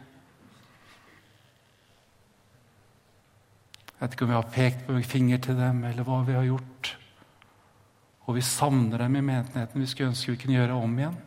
Jeg 4.02 4.08
vet 4.08 4.16
ikke 4.16 4.26
om 4.26 4.32
vi 4.32 4.34
har 4.40 4.48
pekt 4.50 4.80
på 4.88 4.96
finger 5.06 5.42
til 5.46 5.60
dem, 5.60 5.84
eller 5.86 6.06
hva 6.08 6.24
vi 6.26 6.34
har 6.34 6.46
gjort. 6.48 6.88
Og 8.26 8.34
vi 8.34 8.42
savner 8.42 9.04
dem 9.04 9.20
i 9.20 9.22
menigheten. 9.22 9.78
Vi 9.78 9.90
skulle 9.92 10.10
ønske 10.10 10.34
vi 10.34 10.40
kunne 10.42 10.56
gjøre 10.56 10.74
om 10.74 10.96
igjen. 10.98 11.20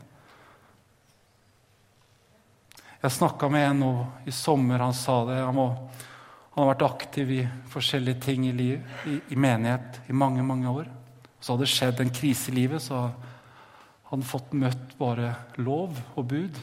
Jeg 2.98 3.14
snakka 3.14 3.46
med 3.54 3.68
en 3.68 3.80
nå 3.84 3.92
i 4.26 4.34
sommer. 4.34 4.82
Han 4.82 4.98
sa 4.98 5.20
det. 5.28 5.38
Han, 5.44 5.54
må, 5.54 5.68
han, 5.76 6.58
har 6.64 6.72
vært 6.72 6.84
aktiv 6.88 7.32
i 7.36 7.40
forskjellige 7.70 8.24
ting 8.26 8.50
i, 8.50 8.52
liv, 8.58 8.82
i, 9.06 9.20
i 9.30 9.38
menighet 9.38 10.02
i 10.10 10.18
mange, 10.24 10.42
mange 10.42 10.74
år. 10.82 10.90
Så 11.38 11.54
hadde 11.54 11.68
det 11.68 11.72
skjedd 11.76 12.02
en 12.02 12.14
krise 12.18 12.50
i 12.50 12.58
livet, 12.58 12.82
så 12.82 13.04
hadde 13.04 14.10
han 14.10 14.30
fått 14.34 14.50
møtt 14.58 14.98
bare 14.98 15.30
lov 15.62 15.94
og 16.18 16.26
bud. 16.26 16.62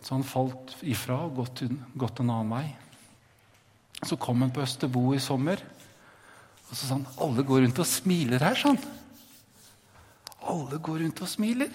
Så 0.00 0.14
han 0.16 0.24
falt 0.24 0.78
ifra 0.88 1.26
og 1.28 1.42
gått, 1.42 1.66
gått 2.00 2.24
en 2.24 2.32
annen 2.32 2.56
vei. 2.56 2.68
Så 4.04 4.16
kom 4.20 4.44
han 4.44 4.54
på 4.54 4.62
Østerbo 4.62 5.10
i 5.14 5.22
sommer. 5.22 5.62
Og 6.68 6.76
så 6.76 6.84
sa 6.84 6.94
han 6.98 7.06
alle 7.24 7.44
går 7.46 7.64
rundt 7.64 7.82
og 7.82 7.88
smiler 7.88 8.44
her, 8.44 8.58
sånn. 8.58 8.78
Alle 10.48 10.78
går 10.78 11.02
rundt 11.04 11.22
og 11.24 11.30
smiler. 11.30 11.72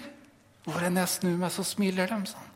Hvor 0.64 0.84
enn 0.86 0.96
jeg 0.96 1.12
snur 1.12 1.36
meg, 1.40 1.52
så 1.52 1.64
smiler 1.66 2.08
de. 2.08 2.20
sånn. 2.30 2.50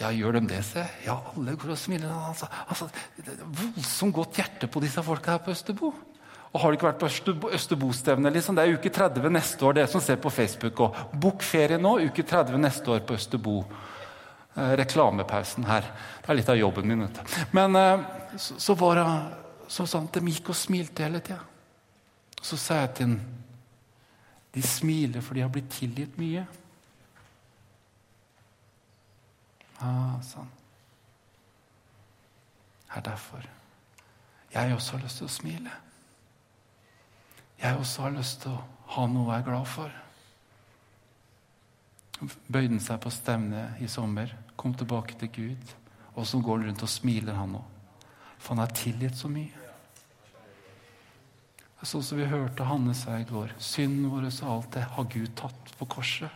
Ja, 0.00 0.08
gjør 0.14 0.38
de 0.38 0.46
det, 0.48 0.62
se? 0.64 0.84
Ja, 1.04 1.18
alle 1.34 1.56
går 1.60 1.74
og 1.74 1.78
smiler. 1.80 2.12
Altså, 2.30 2.48
altså, 2.72 2.88
det 3.18 3.34
er 3.34 3.42
voldsomt 3.44 4.16
godt 4.16 4.38
hjerte 4.40 4.70
på 4.70 4.80
disse 4.80 5.02
folka 5.04 5.34
her 5.34 5.42
på 5.44 5.52
Østerbo. 5.52 5.92
Og 6.50 6.60
Har 6.60 6.70
du 6.70 6.78
ikke 6.78 6.88
vært 6.88 7.02
på 7.38 7.50
Østerbo-stevnet? 7.54 8.32
Liksom? 8.34 8.56
Det 8.56 8.64
er 8.64 8.78
uke 8.78 8.90
30 8.90 9.30
neste 9.30 9.66
år, 9.66 9.76
det 9.78 9.86
som 9.90 10.02
ser 10.02 10.16
på 10.18 10.32
Facebook. 10.34 10.80
Og 10.80 10.96
Bok 11.12 11.44
ferie 11.46 11.78
nå, 11.78 11.98
uke 12.08 12.24
30 12.26 12.58
neste 12.58 12.90
år 12.90 13.04
på 13.06 13.14
Østerbo. 13.18 13.60
Eh, 14.54 14.72
reklamepausen 14.76 15.64
her. 15.64 15.86
Det 16.22 16.32
er 16.32 16.38
litt 16.38 16.48
av 16.50 16.58
jobben 16.58 16.88
min. 16.88 17.06
Men 17.54 17.76
eh, 17.76 18.00
så, 18.36 18.58
så 18.58 18.74
var 18.74 18.98
det 18.98 19.06
så 19.70 19.86
sånn 19.86 20.08
at 20.10 20.18
de 20.18 20.32
gikk 20.34 20.50
og 20.50 20.58
smilte 20.58 21.06
hele 21.06 21.20
tida. 21.22 21.38
Så 22.42 22.58
sa 22.58 22.80
jeg 22.82 22.94
til 22.98 23.12
ham 23.12 23.20
de 24.50 24.62
smiler 24.66 25.22
for 25.22 25.38
de 25.38 25.44
har 25.44 25.52
blitt 25.54 25.70
tilgitt 25.70 26.16
mye. 26.18 26.42
Ah, 29.78 30.18
sånn. 30.26 30.48
Det 32.90 32.98
er 32.98 33.04
derfor 33.06 33.46
jeg 34.50 34.74
også 34.74 34.96
har 34.96 35.04
lyst 35.04 35.20
til 35.20 35.28
å 35.28 35.30
smile. 35.30 35.74
Jeg 37.60 37.78
også 37.78 38.02
har 38.02 38.16
lyst 38.16 38.40
til 38.42 38.56
å 38.56 38.64
ha 38.96 39.04
noe 39.06 39.30
jeg 39.30 39.44
er 39.44 39.46
glad 39.46 39.68
for. 39.70 39.94
Bøyde 42.20 42.80
seg 42.84 43.00
på 43.00 43.12
stevne 43.12 43.70
i 43.80 43.88
sommer, 43.88 44.32
kom 44.56 44.74
tilbake 44.76 45.16
til 45.20 45.30
Gud. 45.32 45.76
Og 46.14 46.26
som 46.26 46.42
går 46.44 46.66
rundt 46.66 46.82
og 46.84 46.90
smiler, 46.90 47.38
han 47.38 47.56
òg. 47.56 47.66
For 48.40 48.54
han 48.54 48.64
har 48.64 48.74
tilgitt 48.76 49.16
så 49.16 49.28
mye. 49.30 49.60
Sånn 51.80 52.04
som 52.04 52.18
vi 52.18 52.28
hørte 52.28 52.66
Hanne 52.68 52.92
si 52.96 53.08
i 53.08 53.24
går. 53.28 53.54
Synden 53.56 54.10
vår 54.12 54.26
og 54.28 54.50
alt 54.52 54.74
det 54.74 54.82
har 54.96 55.06
Gud 55.14 55.30
tatt 55.38 55.72
på 55.78 55.88
korset. 55.88 56.28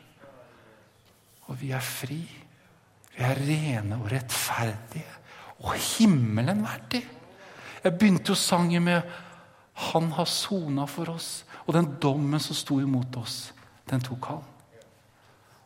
Og 1.49 1.59
vi 1.61 1.75
er 1.77 1.85
fri. 1.85 2.23
Vi 3.12 3.25
er 3.25 3.42
rene 3.44 3.99
og 4.01 4.09
rettferdige. 4.12 5.20
Og 5.61 5.77
himmelen 5.77 6.64
verdig. 6.64 7.03
Jeg 7.85 7.99
begynte 7.99 8.33
jo 8.33 8.35
sangen 8.35 8.85
med 8.85 9.03
'Han 9.75 10.12
har 10.12 10.25
sona 10.25 10.87
for 10.87 11.05
oss'. 11.05 11.44
Og 11.66 11.75
den 11.75 11.97
dommen 12.01 12.40
som 12.40 12.55
sto 12.55 12.81
imot 12.81 13.16
oss, 13.16 13.53
den 13.90 14.01
tok 14.01 14.25
han. 14.25 14.54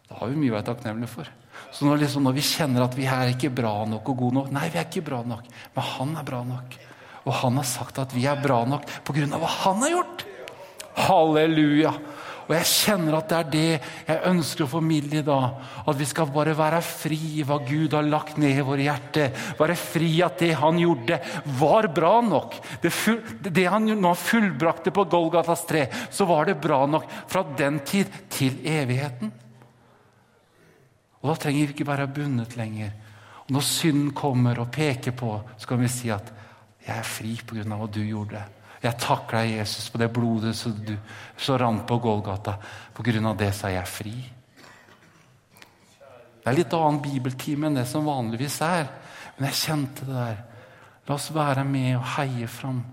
Det 0.08 0.16
har 0.18 0.30
vi 0.30 0.40
mye 0.40 0.52
å 0.52 0.56
være 0.56 0.68
takknemlige 0.70 1.12
for. 1.12 1.30
Så 1.74 1.84
når, 1.84 2.02
liksom, 2.04 2.24
når 2.24 2.36
vi 2.38 2.44
kjenner 2.46 2.86
at 2.86 2.94
vi 2.96 3.08
er 3.10 3.32
ikke 3.34 3.50
bra 3.52 3.72
nok 3.88 4.06
og 4.08 4.20
gode 4.22 4.38
nok 4.38 4.52
Nei, 4.54 4.68
vi 4.72 4.80
er 4.80 4.86
ikke 4.86 5.04
bra 5.04 5.20
nok, 5.26 5.48
men 5.74 5.88
han 5.92 6.14
er 6.16 6.28
bra 6.28 6.44
nok. 6.46 6.78
Og 7.26 7.34
han 7.42 7.58
har 7.60 7.66
sagt 7.68 7.98
at 8.00 8.14
vi 8.16 8.24
er 8.30 8.40
bra 8.40 8.62
nok 8.68 8.86
pga. 9.04 9.26
hva 9.34 9.50
han 9.64 9.84
har 9.84 9.98
gjort. 9.98 10.24
Halleluja! 11.08 11.92
Og 12.48 12.54
jeg 12.56 12.68
kjenner 12.70 13.18
at 13.18 13.28
det 13.28 13.38
er 13.38 13.48
det 13.52 13.72
jeg 14.08 14.22
ønsker 14.30 14.64
å 14.64 14.70
formidle 14.72 15.18
i 15.20 15.26
dag. 15.26 15.58
At 15.84 15.98
vi 15.98 16.06
skal 16.08 16.30
bare 16.32 16.54
være 16.56 16.80
fri 16.80 17.18
i 17.42 17.44
hva 17.44 17.58
Gud 17.60 17.92
har 17.92 18.06
lagt 18.08 18.38
ned 18.40 18.56
i 18.56 18.64
våre 18.64 18.86
hjerter. 18.86 19.34
Være 19.58 19.76
fri 19.76 20.08
at 20.24 20.40
det 20.40 20.54
han 20.56 20.80
gjorde, 20.80 21.18
var 21.60 21.90
bra 21.92 22.14
nok. 22.24 22.56
Det, 22.80 22.92
full, 22.94 23.20
det 23.44 23.66
han 23.68 23.92
nå 24.00 24.14
fullbrakte 24.16 24.94
på 24.96 25.04
Golgatas 25.12 25.66
tre, 25.68 25.84
så 26.08 26.24
var 26.30 26.48
det 26.48 26.56
bra 26.62 26.80
nok 26.88 27.04
fra 27.28 27.44
den 27.60 27.82
tid 27.84 28.16
til 28.32 28.56
evigheten. 28.64 29.34
Og 31.22 31.30
Da 31.30 31.34
trenger 31.34 31.66
vi 31.66 31.74
ikke 31.74 31.86
være 31.88 32.08
bundet 32.08 32.56
lenger. 32.56 32.92
Og 33.46 33.52
Når 33.52 33.60
synden 33.60 34.10
kommer 34.14 34.58
og 34.58 34.70
peker 34.70 35.12
på, 35.12 35.40
så 35.56 35.66
kan 35.66 35.80
vi 35.80 35.88
si 35.88 36.10
at 36.10 36.32
'jeg 36.86 36.98
er 36.98 37.02
fri 37.02 37.40
pga. 37.46 37.64
hva 37.64 37.86
du 37.86 38.00
gjorde'. 38.00 38.42
Jeg 38.82 38.94
deg, 39.30 39.58
Jesus, 39.58 39.88
på 39.90 39.98
det 39.98 40.12
blodet 40.12 40.54
som 40.56 40.72
du 40.72 40.96
så 41.36 41.56
rant 41.58 41.86
på 41.86 41.98
Golgata. 41.98 42.58
På 42.94 43.02
grunn 43.02 43.26
av 43.26 43.36
det 43.36 43.54
så 43.54 43.66
er 43.66 43.70
jeg 43.70 43.86
fri. 43.86 44.32
Det 46.44 46.46
er 46.46 46.56
litt 46.56 46.72
annen 46.72 47.02
bibeltime 47.02 47.66
enn 47.66 47.74
det 47.74 47.86
som 47.86 48.06
vanligvis 48.06 48.60
er. 48.62 48.86
Men 49.36 49.48
jeg 49.50 49.54
kjente 49.54 50.06
det 50.06 50.14
der. 50.14 50.44
La 51.08 51.14
oss 51.14 51.30
være 51.34 51.64
med 51.64 51.96
og 51.96 52.06
heie 52.18 52.46
fram 52.46 52.84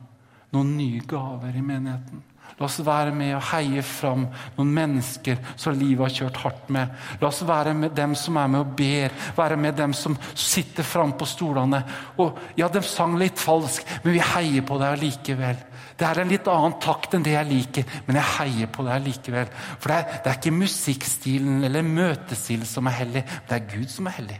noen 0.55 0.77
nye 0.77 1.01
gaver 1.07 1.55
i 1.55 1.61
menigheten. 1.61 2.23
La 2.55 2.69
oss 2.69 2.77
være 2.87 3.11
med 3.11 3.33
og 3.35 3.43
heie 3.49 3.81
fram 3.83 4.21
noen 4.55 4.69
mennesker 4.77 5.39
som 5.59 5.75
livet 5.75 6.05
har 6.05 6.13
kjørt 6.15 6.37
hardt 6.39 6.69
med. 6.71 6.91
La 7.19 7.27
oss 7.27 7.41
være 7.43 7.73
med 7.75 7.91
dem 7.97 8.13
som 8.15 8.37
er 8.39 8.51
med 8.51 8.61
og 8.61 8.75
ber, 8.79 9.15
være 9.35 9.57
med 9.59 9.75
dem 9.75 9.95
som 9.97 10.15
sitter 10.31 10.87
fram 10.87 11.11
på 11.19 11.27
stolene. 11.27 11.81
Og 12.17 12.39
Ja, 12.55 12.69
de 12.71 12.79
sang 12.87 13.17
litt 13.19 13.41
falsk, 13.41 13.83
men 14.03 14.15
vi 14.15 14.21
heier 14.23 14.63
på 14.63 14.77
deg 14.79 14.95
allikevel. 14.95 15.59
Det 15.99 16.07
er 16.07 16.21
en 16.21 16.31
litt 16.31 16.47
annen 16.51 16.77
takt 16.83 17.15
enn 17.15 17.23
det 17.23 17.33
jeg 17.35 17.49
liker, 17.49 17.97
men 18.07 18.19
jeg 18.19 18.31
heier 18.37 18.71
på 18.71 18.83
deg 18.87 18.95
allikevel. 19.01 19.51
For 19.79 19.91
det 19.91 19.97
er, 19.97 20.19
det 20.23 20.31
er 20.31 20.39
ikke 20.39 20.55
musikkstilen 20.55 21.63
eller 21.67 21.87
møtestilen 21.87 22.67
som 22.67 22.87
er 22.87 22.99
hellig, 23.01 23.25
det 23.49 23.57
er 23.57 23.67
Gud 23.73 23.91
som 23.91 24.07
er 24.07 24.15
hellig. 24.21 24.39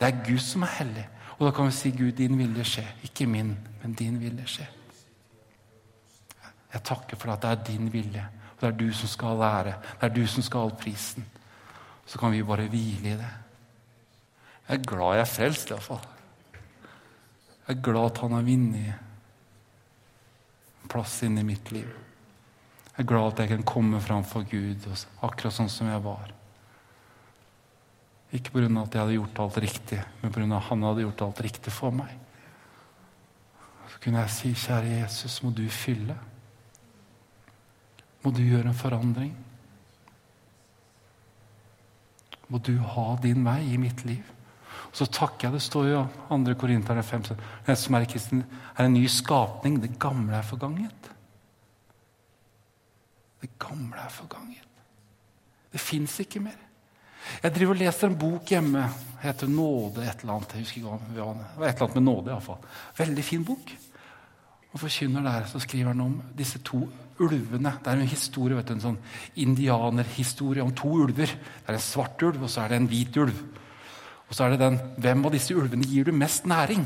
Det 0.00 0.08
er 0.08 0.24
Gud 0.24 0.40
som 0.44 0.64
er 0.64 0.72
hellig. 0.78 1.04
Og 1.36 1.46
da 1.48 1.52
kan 1.52 1.68
vi 1.68 1.76
si, 1.76 1.92
Gud, 1.96 2.12
din 2.16 2.38
vilje 2.38 2.64
skje. 2.74 2.86
Ikke 3.08 3.28
min, 3.28 3.52
men 3.82 3.96
din 3.98 4.16
vilje 4.20 4.48
skje. 4.56 4.66
Jeg 6.74 6.82
takker 6.82 7.18
for 7.18 7.30
at 7.30 7.42
det 7.44 7.50
er 7.52 7.62
din 7.68 7.92
vilje, 7.92 8.24
og 8.54 8.60
det 8.60 8.68
er 8.68 8.78
du 8.78 8.88
som 8.96 9.10
skal 9.10 9.38
lære. 9.38 9.76
Det 10.00 10.08
er 10.08 10.14
du 10.14 10.26
som 10.26 10.42
skal 10.42 10.66
ha 10.66 10.76
prisen. 10.78 11.26
Så 12.06 12.18
kan 12.18 12.32
vi 12.34 12.42
bare 12.42 12.66
hvile 12.68 13.14
i 13.14 13.20
det. 13.20 13.32
Jeg 14.68 14.78
er 14.78 14.88
glad 14.88 15.14
jeg 15.14 15.24
er 15.24 15.30
frelst, 15.30 15.70
iallfall. 15.70 16.06
Jeg 17.64 17.76
er 17.76 17.82
glad 17.84 18.10
at 18.10 18.18
han 18.24 18.32
har 18.34 18.44
vunnet 18.44 18.94
plass 20.90 21.22
inn 21.24 21.38
i 21.40 21.46
mitt 21.46 21.70
liv. 21.72 21.88
Jeg 22.94 23.02
er 23.04 23.08
glad 23.08 23.32
at 23.32 23.44
jeg 23.44 23.54
kan 23.54 23.66
komme 23.66 24.00
fram 24.02 24.24
for 24.26 24.46
Gud 24.46 24.84
akkurat 25.22 25.54
sånn 25.54 25.70
som 25.72 25.88
jeg 25.90 26.02
var. 26.04 26.34
Ikke 28.34 28.50
pga. 28.50 28.66
at 28.82 28.94
jeg 28.94 29.00
hadde 29.00 29.16
gjort 29.16 29.38
alt 29.38 29.58
riktig, 29.62 30.02
men 30.20 30.32
pga. 30.32 30.56
at 30.56 30.68
han 30.68 30.82
hadde 30.82 31.06
gjort 31.06 31.22
alt 31.22 31.40
riktig 31.40 31.72
for 31.72 31.90
meg. 31.94 32.12
Så 33.88 34.00
kunne 34.02 34.20
jeg 34.24 34.30
si, 34.30 34.54
kjære 34.54 35.00
Jesus, 35.00 35.42
må 35.42 35.50
du 35.54 35.68
fylle 35.70 36.18
må 38.24 38.32
du 38.32 38.42
gjøre 38.42 38.70
en 38.70 38.78
forandring. 38.78 39.32
Må 42.48 42.60
du 42.64 42.76
ha 42.78 43.06
din 43.22 43.44
vei 43.44 43.60
i 43.74 43.80
mitt 43.80 44.04
liv. 44.08 44.24
Og 44.90 44.98
så 45.00 45.08
takker 45.10 45.48
jeg. 45.48 45.56
Det 45.56 45.64
står 45.64 45.88
jo 45.90 46.02
2. 46.30 46.54
Korinterne 46.60 47.02
5 47.02 47.24
Den 47.66 47.76
som 47.76 47.96
er 47.98 48.06
kristen, 48.08 48.44
er 48.76 48.86
en 48.86 48.94
ny 48.94 49.06
skapning. 49.10 49.80
Det 49.82 49.98
gamle 49.98 50.36
er 50.38 50.46
forganget. 50.46 51.10
Det 53.42 53.50
gamle 53.58 53.98
er 54.00 54.12
forganget. 54.12 54.68
Det 55.72 55.80
fins 55.80 56.20
ikke 56.20 56.40
mer. 56.40 56.60
Jeg 57.42 57.54
driver 57.54 57.74
og 57.74 57.80
leser 57.80 58.08
en 58.08 58.18
bok 58.18 58.50
hjemme. 58.52 58.84
Heter 59.20 59.46
'Nåde' 59.46 60.04
et 60.04 60.20
eller 60.20 60.34
annet. 60.34 60.52
Jeg 60.54 60.60
husker 60.60 60.76
ikke 60.76 60.88
hva 60.88 60.98
det 60.98 61.24
var. 61.24 61.68
et 61.68 61.74
eller 61.74 61.82
annet 61.82 61.94
med 61.94 62.02
nåde, 62.02 62.30
iallfall. 62.30 62.58
Veldig 62.96 63.24
fin 63.24 63.44
bok. 63.44 63.72
Og 64.72 64.80
forkynner 64.80 65.22
der, 65.22 65.46
så 65.46 65.58
skriver 65.58 65.86
han 65.86 66.00
om 66.00 66.22
disse 66.38 66.58
to 66.58 66.88
ulvene. 67.22 67.76
Det 67.82 67.92
er 67.92 68.00
en 68.00 68.10
historie, 68.10 68.56
vet 68.58 68.70
du, 68.70 68.74
en 68.74 68.84
sånn 68.88 68.98
indianerhistorie 69.44 70.64
om 70.64 70.72
to 70.74 70.90
ulver. 71.04 71.30
Det 71.30 71.70
er 71.70 71.78
en 71.78 71.84
svart 71.84 72.22
ulv, 72.26 72.42
og 72.42 72.50
så 72.50 72.64
er 72.64 72.72
det 72.72 72.80
en 72.80 72.90
hvit 72.90 73.16
ulv. 73.22 73.38
Og 74.28 74.34
så 74.34 74.46
er 74.46 74.54
det 74.54 74.62
den 74.64 74.78
Hvem 74.98 75.26
av 75.28 75.34
disse 75.34 75.54
ulvene 75.54 75.86
gir 75.86 76.08
du 76.08 76.14
mest 76.16 76.46
næring? 76.50 76.84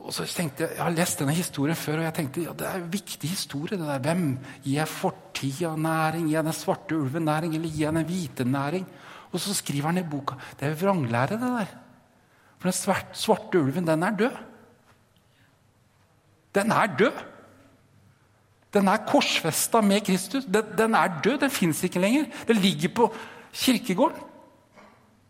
Og 0.00 0.14
så 0.16 0.24
tenkte 0.24 0.64
Jeg 0.64 0.76
jeg 0.78 0.84
har 0.84 0.94
lest 0.96 1.18
denne 1.20 1.34
historien 1.36 1.76
før, 1.76 1.98
og 1.98 2.06
jeg 2.06 2.14
tenkte 2.16 2.44
ja, 2.46 2.52
det 2.56 2.66
er 2.66 2.78
en 2.78 2.92
viktig 2.92 3.28
historie. 3.28 3.76
det 3.76 3.86
der. 3.86 3.98
Hvem 3.98 4.38
gir 4.62 4.78
jeg 4.78 4.88
fortida 4.88 5.74
næring? 5.76 6.28
Gir 6.28 6.38
jeg 6.38 6.44
den 6.44 6.52
svarte 6.52 6.96
ulven 6.96 7.24
næring, 7.24 7.54
eller 7.54 7.68
gir 7.68 7.84
jeg 7.84 7.94
den 7.94 8.06
hvite 8.06 8.44
næring? 8.44 8.86
Og 9.32 9.40
så 9.40 9.54
skriver 9.54 9.86
han 9.86 9.98
i 9.98 10.08
boka 10.08 10.34
Det 10.60 10.68
er 10.68 10.74
vranglære, 10.74 11.36
det 11.36 11.40
der. 11.40 11.66
For 12.58 12.70
den 12.70 13.12
svarte 13.12 13.60
ulven, 13.60 13.86
den 13.86 14.02
er 14.02 14.16
død. 14.16 14.36
Den 16.54 16.70
er 16.72 16.86
død. 16.86 17.33
Den 18.74 18.88
er 18.90 19.04
korsfesta 19.06 19.80
med 19.80 20.02
Kristus. 20.06 20.44
Den, 20.44 20.72
den 20.78 20.94
er 20.98 21.20
død, 21.24 21.38
den 21.44 21.50
fins 21.50 21.84
ikke 21.86 22.02
lenger. 22.02 22.24
Den 22.48 22.56
ligger 22.56 22.90
på 22.94 23.08
kirkegården. 23.52 24.18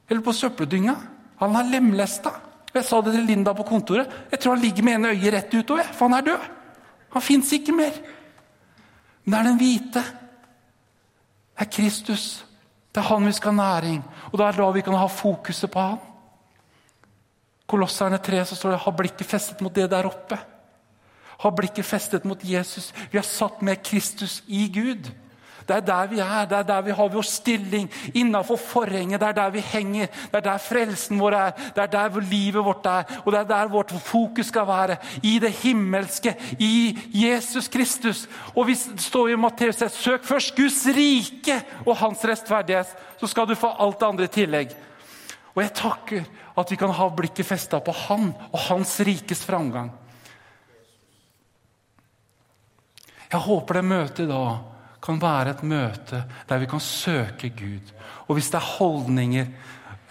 Eller 0.09 0.24
på 0.24 0.33
søppeldynga. 0.33 0.94
Han 1.40 1.54
har 1.54 1.68
lemlesta. 1.68 2.33
Jeg 2.74 2.85
sa 2.88 3.00
det 3.04 3.12
til 3.14 3.26
Linda 3.28 3.52
på 3.54 3.66
kontoret. 3.68 4.11
Jeg 4.30 4.40
tror 4.40 4.57
han 4.57 4.64
ligger 4.64 4.83
med 4.83 4.96
ene 4.96 5.12
øyet 5.12 5.35
rett 5.35 5.54
utover, 5.54 5.92
for 5.92 6.09
han 6.09 6.18
er 6.18 6.26
død. 6.30 6.48
Han 7.14 7.22
fins 7.22 7.52
ikke 7.52 7.72
mer. 7.76 8.00
Men 9.24 9.33
det 9.33 9.38
er 9.38 9.48
den 9.50 9.61
hvite. 9.61 10.02
Det 11.54 11.66
er 11.66 11.70
Kristus. 11.70 12.24
Det 12.94 13.02
er 13.02 13.09
han 13.12 13.26
vi 13.26 13.33
skal 13.37 13.54
ha 13.54 13.61
næring. 13.61 14.02
Og 14.33 14.38
det 14.38 14.46
er 14.46 14.59
da 14.59 14.70
vi 14.70 14.83
kan 14.87 14.98
ha 14.98 15.07
fokuset 15.07 15.70
på 15.70 15.80
han. 15.80 16.02
Kolosserne 17.66 18.18
3 18.18 18.44
så 18.44 18.57
står 18.57 18.70
det 18.70 18.80
'ha 18.80 18.90
blikket 18.90 19.26
festet 19.26 19.61
mot 19.61 19.74
det 19.74 19.90
der 19.90 20.04
oppe' 20.04 20.54
har 21.38 21.57
blikket 21.57 21.87
festet 21.87 22.25
mot 22.25 22.44
Jesus. 22.44 22.92
Vi 23.11 23.18
har 23.18 23.27
satt 23.27 23.62
med 23.62 23.83
Kristus 23.85 24.42
i 24.47 24.68
Gud. 24.68 25.11
Det 25.64 25.77
er 25.77 25.81
der 25.81 26.07
vi 26.07 26.18
er, 26.20 26.44
det 26.44 26.59
er 26.59 26.66
der 26.68 26.83
vi 26.85 26.92
har 26.92 27.09
vår 27.09 27.25
stilling 27.25 27.87
innafor 28.14 28.57
forhenget. 28.61 29.20
Det 29.20 29.29
er 29.29 29.33
der 29.33 29.51
vi 29.51 29.61
henger, 29.64 30.07
det 30.07 30.37
er 30.37 30.44
der 30.44 30.59
frelsen 30.59 31.20
vår 31.20 31.37
er, 31.38 31.51
det 31.77 31.83
er 31.83 31.87
der 31.87 32.20
livet 32.20 32.64
vårt 32.64 32.87
er. 32.87 33.05
Og 33.25 33.33
det 33.33 33.40
er 33.40 33.49
der 33.49 33.73
vårt 33.73 33.90
fokus 33.90 34.47
skal 34.47 34.66
være. 34.66 34.97
I 35.23 35.38
det 35.38 35.53
himmelske, 35.53 36.35
i 36.59 36.99
Jesus 37.09 37.68
Kristus. 37.68 38.29
Og 38.55 38.66
vi 38.66 38.75
står 38.75 39.29
i 39.29 39.37
Matteus 39.37 39.83
søk 39.92 40.25
først 40.25 40.57
Guds 40.57 40.87
rike 40.87 41.62
og 41.87 41.97
hans 41.97 42.25
rettferdighet, 42.25 42.97
så 43.20 43.27
skal 43.27 43.49
du 43.49 43.55
få 43.55 43.73
alt 43.79 44.01
det 44.01 44.07
andre 44.07 44.25
i 44.25 44.35
tillegg. 44.37 44.77
Og 45.55 45.62
jeg 45.62 45.73
takker 45.75 46.25
at 46.59 46.70
vi 46.70 46.77
kan 46.77 46.90
ha 46.90 47.09
blikket 47.09 47.47
festa 47.47 47.81
på 47.81 47.92
Han 47.92 48.33
og 48.53 48.59
Hans 48.68 49.01
rikes 49.01 49.44
framgang. 49.44 49.90
Jeg 53.33 53.41
håper 53.47 53.81
det 53.81 53.85
møtet 53.89 54.31
dag 54.31 54.63
kan 55.05 55.21
være 55.21 55.53
et 55.53 55.63
møte 55.69 56.23
der 56.49 56.61
vi 56.63 56.69
kan 56.71 56.81
søke 56.81 57.51
Gud. 57.57 57.93
Og 58.29 58.39
hvis 58.39 58.51
det 58.53 58.61
er 58.61 58.73
holdninger 58.79 59.51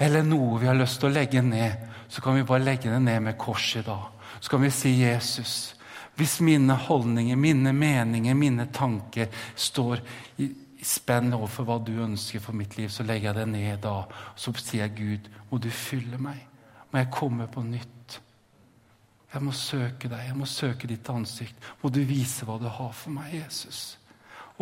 eller 0.03 0.25
noe 0.25 0.59
vi 0.61 0.69
har 0.69 0.77
lyst 0.77 0.99
til 1.01 1.09
å 1.09 1.15
legge 1.15 1.41
ned, 1.45 1.89
så 2.09 2.21
kan 2.21 2.35
vi 2.37 2.45
bare 2.45 2.65
legge 2.65 2.91
det 2.91 3.01
ned 3.01 3.23
med 3.25 3.39
korset 3.41 3.81
i 3.81 3.87
dag. 3.87 4.09
Så 4.39 4.51
kan 4.51 4.61
vi 4.61 4.69
si 4.73 4.91
Jesus. 4.99 5.73
Hvis 6.15 6.39
mine 6.45 6.75
holdninger, 6.77 7.35
mine 7.39 7.73
meninger, 7.73 8.37
mine 8.37 8.67
tanker 8.73 9.31
står 9.55 10.03
i 10.43 10.49
spenn 10.83 11.33
overfor 11.33 11.65
hva 11.65 11.79
du 11.81 11.93
ønsker 12.03 12.43
for 12.43 12.57
mitt 12.57 12.75
liv, 12.77 12.91
så 12.91 13.05
legger 13.07 13.31
jeg 13.31 13.39
det 13.39 13.47
ned 13.49 13.81
da. 13.85 13.95
Så 14.35 14.53
sier 14.59 14.85
jeg, 14.85 14.97
Gud, 14.97 15.31
må 15.49 15.61
du 15.63 15.71
fylle 15.73 16.19
meg? 16.21 16.43
Må 16.91 17.01
jeg 17.01 17.13
komme 17.13 17.47
på 17.49 17.63
nytt? 17.65 18.19
Jeg 19.33 19.41
må 19.41 19.51
søke 19.57 20.09
deg, 20.11 20.27
jeg 20.29 20.37
må 20.37 20.45
søke 20.45 20.87
ditt 20.89 21.09
ansikt. 21.09 21.57
Må 21.81 21.89
du 21.89 22.03
vise 22.05 22.45
hva 22.45 22.59
du 22.61 22.67
har 22.69 22.93
for 22.93 23.13
meg, 23.15 23.31
Jesus. 23.33 23.95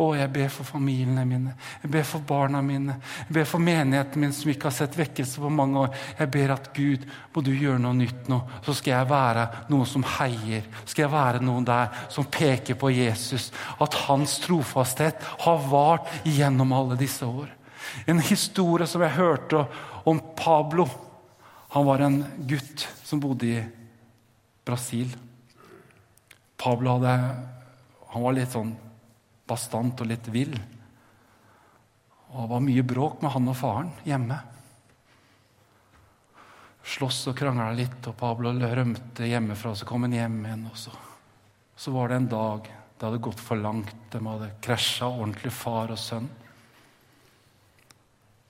Å, 0.00 0.06
jeg 0.16 0.30
ber 0.32 0.48
for 0.48 0.64
familiene 0.64 1.22
mine, 1.28 1.50
jeg 1.82 1.90
ber 1.92 2.04
for 2.08 2.24
barna 2.24 2.62
mine, 2.64 2.94
jeg 3.26 3.34
ber 3.36 3.44
for 3.44 3.60
menigheten 3.60 4.22
min 4.22 4.30
som 4.32 4.48
ikke 4.48 4.70
har 4.70 4.74
sett 4.74 4.96
vekkelse 4.96 5.42
på 5.42 5.50
mange 5.52 5.82
år. 5.82 5.98
Jeg 6.16 6.30
ber 6.32 6.54
at 6.54 6.70
Gud, 6.72 7.04
må 7.34 7.42
du 7.44 7.50
gjøre 7.52 7.82
noe 7.84 7.98
nytt 7.98 8.30
nå. 8.32 8.38
Så 8.64 8.78
skal 8.78 8.94
jeg 8.94 9.10
være 9.10 9.44
noen 9.68 9.90
som 9.90 10.06
heier. 10.14 10.64
Skal 10.86 11.04
jeg 11.04 11.12
være 11.12 11.44
noen 11.44 11.68
der 11.68 11.92
som 12.14 12.30
peker 12.32 12.80
på 12.80 12.94
Jesus. 12.94 13.50
At 13.76 13.98
hans 14.06 14.38
trofasthet 14.46 15.20
har 15.44 15.68
vart 15.68 16.08
gjennom 16.24 16.72
alle 16.72 16.96
disse 16.96 17.28
år. 17.28 17.52
En 18.08 18.24
historie 18.24 18.88
som 18.88 19.04
jeg 19.04 19.18
hørte 19.18 19.66
om 20.08 20.24
Pablo. 20.40 20.88
Han 21.76 21.84
var 21.84 22.08
en 22.08 22.22
gutt 22.48 22.88
som 23.04 23.20
bodde 23.20 23.52
i 23.52 23.60
Brasil. 24.64 25.16
Pablo 26.56 26.96
hadde, 26.96 27.14
han 28.12 28.22
var 28.22 28.36
litt 28.36 28.52
sånn 28.52 28.74
bastant 29.48 30.00
og 30.00 30.08
litt 30.10 30.28
vill. 30.30 30.54
Og 32.32 32.44
det 32.44 32.50
var 32.52 32.64
mye 32.64 32.84
bråk 32.86 33.22
med 33.22 33.34
han 33.34 33.50
og 33.50 33.58
faren 33.58 33.90
hjemme. 34.06 34.38
Slåss 36.92 37.24
og 37.30 37.36
krangla 37.38 37.70
litt, 37.76 37.98
og 38.10 38.16
Pablo 38.18 38.52
rømte 38.52 39.26
hjemmefra. 39.28 39.74
Så 39.74 39.86
kom 39.88 40.06
han 40.06 40.14
hjem 40.16 40.38
igjen. 40.44 40.68
Og 40.70 40.78
så, 40.78 40.94
så 41.76 41.94
var 41.94 42.10
det 42.10 42.20
en 42.22 42.30
dag 42.36 42.70
Det 43.02 43.08
hadde 43.08 43.24
gått 43.26 43.40
for 43.42 43.58
langt. 43.58 43.96
De 44.12 44.20
hadde 44.22 44.52
krasja 44.62 45.08
ordentlig, 45.10 45.50
far 45.50 45.90
og 45.90 45.98
sønn. 45.98 46.28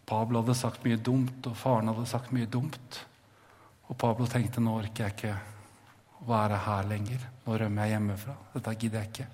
Pablo 0.05 0.43
hadde 0.43 0.59
sagt 0.59 0.85
mye 0.85 0.99
dumt, 1.01 1.47
og 1.49 1.57
faren 1.57 1.89
hadde 1.89 2.05
sagt 2.11 2.35
mye 2.37 2.51
dumt. 2.51 2.99
Og 3.89 3.97
Pablo 3.97 4.29
tenkte 4.29 4.61
nå 4.61 4.75
orker 4.83 5.07
jeg 5.07 5.17
ikke 5.17 5.39
å 6.23 6.31
være 6.31 6.59
her 6.65 6.89
lenger. 6.91 7.27
Nå 7.45 7.59
rømmer 7.59 7.87
jeg 7.87 7.97
hjemmefra. 7.97 8.35
Dette 8.55 8.75
gidder 8.79 9.03
jeg 9.03 9.11
ikke. 9.11 9.29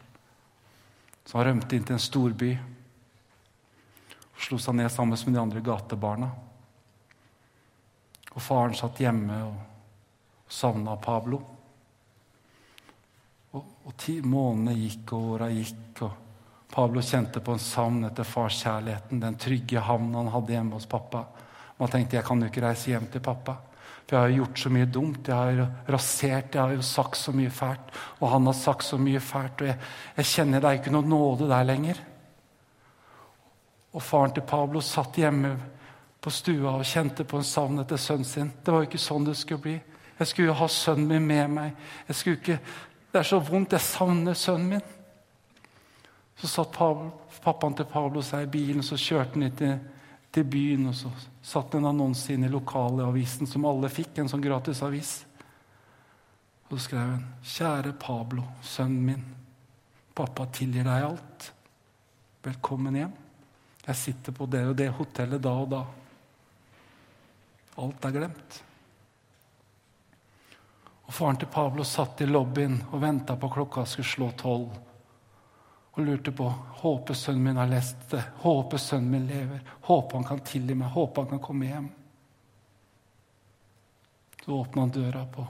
Så 1.29 1.37
han 1.37 1.49
rømte 1.51 1.77
inn 1.77 1.85
til 1.85 1.99
en 1.99 2.03
storby 2.03 2.53
og 4.39 4.45
slo 4.47 4.59
seg 4.63 4.79
ned 4.79 4.91
sammen 4.93 5.19
med 5.19 5.35
de 5.35 5.43
andre 5.43 5.63
gatebarna. 5.65 6.29
Og 8.33 8.45
faren 8.45 8.77
satt 8.79 9.01
hjemme 9.03 9.37
og 9.45 10.49
savna 10.49 10.95
Pablo. 11.03 11.41
Og, 13.53 13.65
og 13.91 14.09
månedene 14.25 14.77
gikk, 14.79 15.13
og 15.17 15.35
åra 15.35 15.49
gikk, 15.51 16.03
og 16.07 16.69
Pablo 16.73 17.03
kjente 17.03 17.41
på 17.41 17.57
en 17.57 17.63
savn 17.63 18.05
etter 18.07 18.29
farskjærligheten, 18.29 19.21
den 19.21 19.39
trygge 19.41 19.83
havnen 19.83 20.15
han 20.21 20.33
hadde 20.33 20.55
hjemme 20.55 20.77
hos 20.77 20.87
pappa. 20.87 21.25
Man 21.79 21.91
tenkte 21.91 22.19
jeg 22.19 22.27
kan 22.27 22.41
jo 22.43 22.49
ikke 22.51 22.65
reise 22.65 22.93
hjem 22.93 23.09
til 23.13 23.25
pappa. 23.25 23.57
For 24.09 24.17
jeg 24.17 24.25
har 24.25 24.37
gjort 24.39 24.61
så 24.63 24.71
mye 24.73 24.89
dumt. 24.89 25.29
Jeg 25.29 25.37
har 25.37 25.91
rasert, 25.93 26.55
jeg 26.55 26.63
har 26.63 26.73
jo 26.73 26.85
sagt 26.85 27.19
så 27.21 27.33
mye 27.37 27.51
fælt. 27.53 27.91
Og 28.21 28.31
han 28.33 28.47
har 28.49 28.57
sagt 28.57 28.87
så 28.87 28.99
mye 29.01 29.21
fælt. 29.21 29.61
Og 29.61 29.69
jeg, 29.69 29.81
jeg 30.17 30.31
kjenner 30.33 30.65
det 30.65 30.71
er 30.71 30.81
ikke 30.81 30.95
noe 30.95 31.09
nåde 31.09 31.49
der 31.51 31.67
lenger. 31.69 32.01
Og 33.93 34.05
faren 34.05 34.33
til 34.33 34.47
Pablo 34.49 34.81
satt 34.85 35.21
hjemme 35.21 35.53
på 36.21 36.33
stua 36.35 36.75
og 36.79 36.87
kjente 36.89 37.25
på 37.29 37.39
en 37.39 37.47
savn 37.47 37.83
etter 37.83 38.01
sønnen 38.01 38.29
sin. 38.29 38.53
Det 38.65 38.73
var 38.73 38.83
jo 38.83 38.89
ikke 38.89 39.01
sånn 39.03 39.29
det 39.29 39.37
skulle 39.39 39.65
bli. 39.65 39.77
Jeg 40.19 40.31
skulle 40.31 40.51
jo 40.51 40.59
ha 40.59 40.69
sønnen 40.73 41.09
min 41.09 41.27
med 41.29 41.53
meg. 41.55 41.91
Jeg 42.09 42.17
skulle 42.17 42.41
ikke, 42.41 42.61
Det 43.13 43.19
er 43.19 43.25
så 43.25 43.39
vondt. 43.41 43.73
Jeg 43.73 43.81
savner 43.81 44.35
sønnen 44.35 44.69
min. 44.69 44.89
Så 46.39 46.47
satt 46.47 46.73
pappaen 46.73 47.75
til 47.75 47.87
Pablo 47.89 48.23
seg 48.23 48.45
i 48.45 48.51
bilen, 48.53 48.83
så 48.83 48.99
kjørte 49.01 49.41
han 49.41 49.55
til, 49.57 49.79
til 50.39 50.47
byen. 50.47 50.89
og 50.89 50.95
Så 50.95 51.11
satt 51.43 51.75
en 51.75 51.89
annonse 51.91 52.33
inn 52.33 52.47
i 52.47 52.53
lokalavisen, 52.53 53.47
som 53.47 53.67
alle 53.67 53.91
fikk, 53.91 54.19
en 54.19 54.31
sånn 54.31 54.45
gratis 54.45 54.83
avis. 54.87 55.13
Og 56.69 56.77
så 56.77 56.85
skrev 56.85 57.11
hun, 57.15 57.27
'Kjære 57.43 57.93
Pablo, 57.99 58.45
sønnen 58.63 59.05
min. 59.05 59.25
Pappa 60.15 60.47
tilgir 60.47 60.85
deg 60.85 61.05
alt. 61.05 61.53
Velkommen 62.43 62.95
hjem. 62.95 63.13
Jeg 63.87 63.97
sitter 63.97 64.33
på 64.33 64.47
det 64.47 64.67
og 64.69 64.77
det 64.77 64.89
hotellet 64.93 65.43
da 65.43 65.51
og 65.51 65.71
da. 65.71 65.85
Alt 67.79 68.05
er 68.05 68.11
glemt. 68.11 68.63
Og 71.07 71.15
Faren 71.15 71.37
til 71.37 71.49
Pablo 71.49 71.85
satt 71.85 72.21
i 72.21 72.27
lobbyen 72.27 72.83
og 72.93 73.01
venta 73.01 73.37
på 73.37 73.49
klokka 73.49 73.87
skulle 73.87 74.09
slå 74.09 74.31
tolv 74.37 74.88
og 75.99 76.07
lurte 76.07 76.33
på 76.33 76.47
håper 76.83 77.17
sønnen 77.19 77.43
min 77.43 77.57
har 77.59 77.71
lest 77.71 78.11
det, 78.13 78.23
håper 78.45 78.79
sønnen 78.79 79.11
min 79.11 79.27
lever, 79.27 79.63
håper 79.89 80.21
han 80.21 80.27
kan 80.29 80.43
tilgi 80.47 80.77
meg, 80.79 80.93
håper 80.95 81.25
han 81.25 81.33
kan 81.33 81.43
komme 81.43 81.67
hjem. 81.67 81.89
Så 84.45 84.55
åpna 84.55 84.85
han 84.85 84.93
døra 84.95 85.25
på 85.29 85.47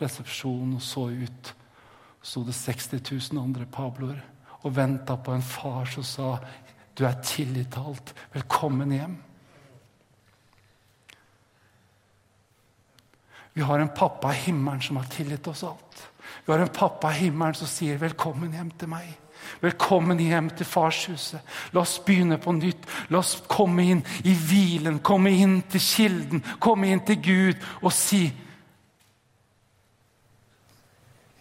resepsjonen 0.00 0.78
og 0.78 0.82
så 0.82 1.08
ut. 1.10 1.52
Så 2.22 2.30
sto 2.30 2.44
det 2.46 2.56
60 2.56 3.02
000 3.34 3.42
andre 3.42 3.66
pabloer 3.70 4.22
og 4.62 4.74
venta 4.74 5.16
på 5.18 5.34
en 5.34 5.44
far 5.44 5.90
som 5.90 6.06
sa 6.06 6.30
du 6.96 7.04
er 7.06 7.20
tilgitt 7.24 7.76
alt. 7.78 8.14
Velkommen 8.32 8.92
hjem. 8.94 9.14
Vi 13.52 13.62
har 13.62 13.78
en 13.78 13.92
pappa 13.92 14.32
i 14.32 14.40
himmelen 14.46 14.80
som 14.82 14.96
har 14.96 15.10
tilgitt 15.12 15.46
oss 15.46 15.64
alt. 15.64 16.06
Vi 16.44 16.52
har 16.52 16.62
en 16.64 16.72
pappa 16.72 17.12
i 17.12 17.26
himmelen 17.26 17.54
som 17.54 17.66
sier 17.66 17.98
'velkommen 17.98 18.52
hjem 18.52 18.70
til 18.70 18.88
meg'. 18.88 19.18
Velkommen 19.62 20.20
hjem 20.20 20.50
til 20.56 20.66
farshuset. 20.66 21.40
La 21.72 21.82
oss 21.82 21.98
begynne 22.04 22.38
på 22.42 22.54
nytt. 22.56 22.86
La 23.10 23.20
oss 23.20 23.36
komme 23.48 23.84
inn 23.90 24.04
i 24.24 24.34
hvilen, 24.34 25.00
komme 25.04 25.32
inn 25.34 25.60
til 25.70 25.82
kilden, 25.82 26.44
komme 26.60 26.92
inn 26.92 27.04
til 27.06 27.20
Gud 27.22 27.68
og 27.82 27.92
si 27.92 28.32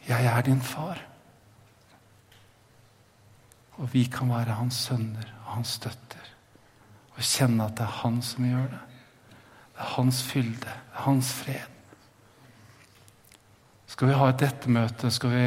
'Jeg 0.07 0.25
er 0.25 0.41
din 0.41 0.61
far'. 0.61 1.07
Og 3.71 3.93
vi 3.93 4.03
kan 4.03 4.29
være 4.29 4.53
hans 4.59 4.75
sønner 4.75 5.33
og 5.45 5.53
hans 5.55 5.67
støtter. 5.67 6.25
Og 7.15 7.21
kjenne 7.21 7.65
at 7.65 7.77
det 7.77 7.85
er 7.85 7.99
han 8.03 8.21
som 8.21 8.45
gjør 8.45 8.67
det. 8.71 8.81
Det 9.73 9.79
er 9.79 9.93
hans 9.95 10.23
fylde, 10.23 10.59
det 10.59 10.95
er 10.95 11.01
hans 11.05 11.33
fred. 11.33 11.69
Skal 13.87 14.07
vi 14.07 14.13
ha 14.13 14.29
et 14.29 14.41
ettermøte, 14.41 15.11
skal 15.11 15.29
vi 15.29 15.45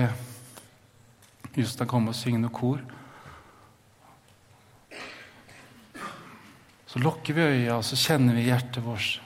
Jostein 1.55 1.91
komme 1.91 2.11
og 2.11 2.19
synge 2.19 2.43
noe 2.43 2.55
kor. 2.55 2.81
Så 6.91 7.03
lukker 7.03 7.35
vi 7.35 7.43
øya, 7.43 7.77
og 7.77 7.85
så 7.87 7.99
kjenner 7.99 8.37
vi 8.39 8.49
hjertet 8.49 8.83
vårt. 8.85 9.21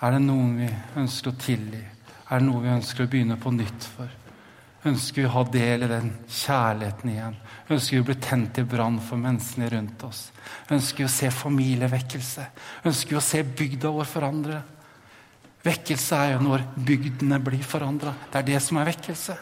Er 0.00 0.16
det 0.16 0.22
noen 0.24 0.56
vi 0.60 0.68
ønsker 1.00 1.32
å 1.32 1.40
tilgi? 1.40 1.80
Er 2.30 2.40
det 2.40 2.46
noe 2.46 2.60
vi 2.64 2.72
ønsker 2.72 3.04
å 3.04 3.10
begynne 3.12 3.36
på 3.40 3.52
nytt 3.52 3.86
for? 3.96 4.08
Ønsker 4.88 5.20
vi 5.20 5.28
å 5.28 5.32
ha 5.34 5.42
del 5.52 5.84
i 5.84 5.88
den 5.90 6.10
kjærligheten 6.24 7.10
igjen? 7.12 7.34
Ønsker 7.68 7.96
vi 7.96 8.00
å 8.00 8.06
bli 8.08 8.16
tent 8.24 8.60
i 8.60 8.64
brann 8.64 8.96
for 9.04 9.20
menneskene 9.20 9.68
rundt 9.74 10.04
oss? 10.08 10.22
Ønsker 10.72 11.02
vi 11.02 11.08
å 11.08 11.12
se 11.12 11.28
familievekkelse? 11.32 12.46
Ønsker 12.88 13.16
vi 13.16 13.20
å 13.20 13.24
se 13.24 13.42
bygda 13.44 13.92
vår 13.92 14.08
forandre? 14.08 14.62
Vekkelse 15.64 16.16
er 16.16 16.34
jo 16.34 16.44
når 16.46 16.64
bygdene 16.76 17.40
blir 17.44 17.64
forandra. 17.64 18.14
Det 18.32 18.40
er 18.40 18.48
det 18.54 18.60
som 18.64 18.80
er 18.80 18.88
vekkelse. 18.88 19.36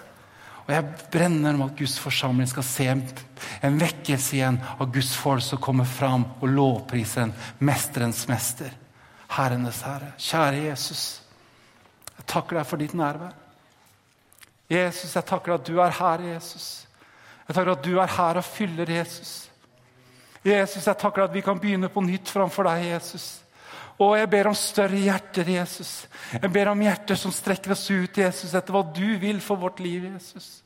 Og 0.68 0.74
jeg 0.74 0.84
brenner 1.08 1.56
om 1.56 1.64
at 1.64 1.78
Guds 1.78 1.94
forsamling 1.96 2.48
skal 2.50 2.64
se 2.66 2.84
en, 2.92 3.78
vekkelse 3.80 4.36
igjen 4.36 4.58
av 4.76 4.90
Guds 4.92 5.14
folk 5.16 5.40
som 5.40 5.60
kommer 5.64 5.88
fram 5.88 6.26
og 6.42 6.50
lovpriser 6.52 7.24
en 7.24 7.32
mesterens 7.64 8.26
mester. 8.28 8.74
Herrenes 9.32 9.80
herre. 9.86 10.12
Kjære 10.20 10.66
Jesus. 10.66 11.04
Jeg 12.18 12.28
takker 12.28 12.60
deg 12.60 12.68
for 12.68 12.84
ditt 12.84 12.92
nærvær. 12.96 13.32
Jesus, 14.68 15.14
jeg 15.16 15.24
takker 15.24 15.56
at 15.56 15.64
du 15.64 15.78
er 15.80 15.94
her, 15.96 16.24
Jesus. 16.34 16.68
Jeg 17.46 17.56
takker 17.56 17.72
at 17.72 17.84
du 17.84 17.94
er 17.96 18.16
her 18.18 18.40
og 18.42 18.44
fyller 18.44 18.90
Jesus. 18.92 19.32
Jesus, 20.44 20.84
jeg 20.84 21.00
takker 21.00 21.24
at 21.24 21.32
vi 21.32 21.40
kan 21.40 21.60
begynne 21.60 21.88
på 21.88 22.04
nytt 22.04 22.28
framfor 22.28 22.68
deg, 22.68 22.90
Jesus. 22.92 23.38
Og 23.98 24.14
jeg 24.14 24.30
ber 24.30 24.46
om 24.46 24.54
større 24.54 24.98
hjerter, 25.02 25.48
Jesus. 25.56 25.92
Jeg 26.30 26.50
ber 26.54 26.70
om 26.70 26.82
hjerter 26.82 27.18
som 27.18 27.34
strekker 27.34 27.74
oss 27.74 27.88
ut, 27.90 28.20
Jesus, 28.20 28.54
etter 28.54 28.74
hva 28.74 28.84
du 28.94 29.16
vil 29.18 29.40
for 29.42 29.58
vårt 29.58 29.82
liv, 29.82 30.06
Jesus. 30.12 30.60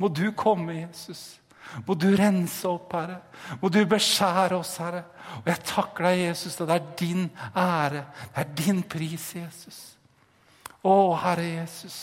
Må 0.00 0.08
du 0.08 0.30
komme, 0.36 0.78
Jesus. 0.80 1.36
Må 1.84 1.96
du 1.98 2.08
rense 2.16 2.68
opp, 2.70 2.94
Herre. 2.96 3.18
Må 3.60 3.68
du 3.72 3.82
beskjære 3.88 4.56
oss, 4.56 4.76
Herre. 4.80 5.04
Og 5.42 5.50
jeg 5.50 5.64
takker 5.68 6.08
deg, 6.08 6.22
Jesus, 6.30 6.56
at 6.60 6.70
det 6.70 6.78
er 6.78 6.90
din 7.02 7.28
ære. 7.52 8.04
Det 8.32 8.42
er 8.44 8.52
din 8.62 8.82
pris, 8.88 9.28
Jesus. 9.36 9.80
Å, 10.80 10.96
Herre 11.20 11.46
Jesus. 11.58 12.00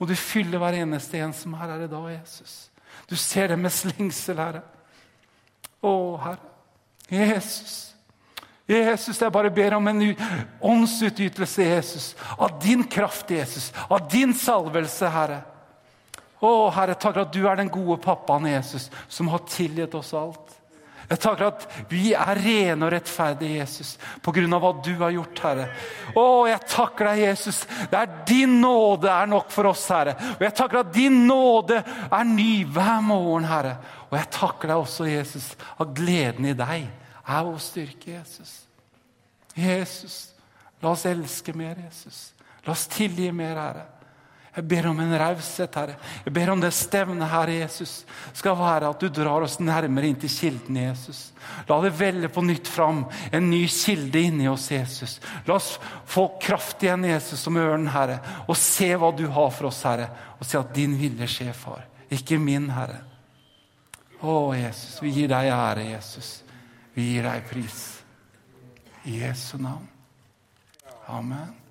Må 0.00 0.10
du 0.10 0.16
fylle 0.18 0.58
hver 0.58 0.80
eneste 0.80 1.22
en 1.22 1.34
som 1.36 1.54
er 1.54 1.68
her 1.68 1.86
i 1.86 1.90
dag, 1.92 2.10
Jesus. 2.16 2.56
Du 3.06 3.14
ser 3.20 3.52
det 3.52 3.60
med 3.60 3.74
slengsel, 3.74 4.42
Herre. 4.42 4.66
Å, 5.84 5.94
Herre. 6.24 6.54
Jesus. 7.12 7.93
Jesus, 8.66 9.20
jeg 9.20 9.32
bare 9.32 9.50
ber 9.52 9.76
om 9.76 9.88
en 9.88 10.14
åndsutytelse, 10.64 11.62
Jesus. 11.62 12.14
Av 12.38 12.54
din 12.62 12.84
kraft, 12.84 13.30
Jesus. 13.30 13.72
Av 13.88 14.08
din 14.08 14.32
salvelse, 14.34 15.08
Herre. 15.12 15.42
Å, 16.40 16.52
Herre, 16.72 16.96
takk 16.96 17.20
at 17.20 17.32
du 17.32 17.42
er 17.48 17.60
den 17.60 17.72
gode 17.72 17.98
pappaen 18.04 18.48
Jesus, 18.48 18.90
som 19.08 19.28
har 19.32 19.44
tilgitt 19.48 19.94
oss 19.96 20.14
alt. 20.16 20.56
Jeg 21.04 21.20
takker 21.20 21.50
at 21.50 21.64
vi 21.90 22.14
er 22.16 22.40
rene 22.40 22.86
og 22.86 22.92
rettferdige, 22.94 23.58
Jesus, 23.60 23.98
av 24.24 24.64
hva 24.64 24.72
du 24.80 24.94
har 25.02 25.12
gjort, 25.12 25.44
Herre. 25.44 25.68
Å, 26.16 26.24
jeg 26.48 26.64
takker 26.72 27.10
deg, 27.10 27.22
Jesus. 27.26 27.60
Det 27.92 28.00
er 28.00 28.18
din 28.24 28.56
nåde 28.64 29.12
er 29.12 29.28
nok 29.28 29.52
for 29.52 29.68
oss, 29.74 29.84
Herre. 29.92 30.16
Og 30.38 30.44
jeg 30.48 30.56
takker 30.56 30.80
at 30.80 30.96
din 30.96 31.26
nåde 31.28 31.84
er 32.08 32.28
ny 32.32 32.64
hver 32.64 33.04
morgen, 33.04 33.44
Herre. 33.52 33.76
Og 34.08 34.16
jeg 34.16 34.32
takker 34.40 34.72
deg 34.72 34.84
også, 34.88 35.12
Jesus, 35.12 35.52
av 35.76 35.92
gleden 35.92 36.48
i 36.48 36.56
deg 36.56 37.03
er 37.26 37.44
vår 37.44 37.58
styrke, 37.58 38.18
Jesus. 38.18 38.54
Jesus, 39.54 40.34
la 40.80 40.90
oss 40.90 41.06
elske 41.06 41.54
mer, 41.56 41.78
Jesus. 41.86 42.32
La 42.64 42.72
oss 42.72 42.86
tilgi 42.90 43.30
mer, 43.32 43.56
Herre. 43.56 43.84
Jeg 44.54 44.68
ber 44.70 44.86
om 44.86 45.00
en 45.02 45.16
raushet, 45.18 45.74
Herre. 45.74 45.96
Jeg 46.22 46.32
ber 46.36 46.52
om 46.52 46.60
det 46.62 46.70
stevnet, 46.76 47.26
Herre 47.26 47.56
Jesus, 47.56 48.04
skal 48.36 48.54
være 48.58 48.92
at 48.92 49.00
du 49.02 49.08
drar 49.10 49.42
oss 49.42 49.56
nærmere 49.58 50.06
inn 50.06 50.20
til 50.22 50.30
kilden, 50.30 50.78
Jesus. 50.78 51.24
La 51.66 51.80
det 51.82 51.90
velle 51.98 52.30
på 52.30 52.44
nytt 52.46 52.70
fram 52.70 53.02
en 53.34 53.48
ny 53.50 53.64
kilde 53.66 54.22
inni 54.28 54.46
oss, 54.50 54.68
Jesus. 54.70 55.16
La 55.48 55.56
oss 55.56 55.72
få 56.06 56.28
kraft 56.42 56.86
igjen, 56.86 57.08
Jesus, 57.10 57.42
som 57.42 57.58
ørnen, 57.58 57.90
Herre, 57.90 58.20
og 58.46 58.54
se 58.58 58.92
hva 58.94 59.10
du 59.16 59.26
har 59.26 59.50
for 59.50 59.72
oss, 59.72 59.82
Herre, 59.88 60.06
og 60.38 60.46
se 60.46 60.60
at 60.60 60.70
din 60.76 60.94
vilje 61.02 61.30
skjer, 61.34 61.52
far. 61.58 61.82
Ikke 62.14 62.38
min, 62.38 62.70
Herre. 62.76 63.02
Å, 64.22 64.38
Jesus, 64.54 65.00
vi 65.02 65.16
gir 65.18 65.34
deg 65.34 65.50
ære, 65.50 65.90
Jesus. 65.96 66.43
Vi 66.94 67.08
gir 67.12 67.26
deg 67.26 67.48
pris. 67.50 67.82
I 69.04 69.18
Jesu 69.18 69.58
navn. 69.58 69.88
Amen. 71.06 71.63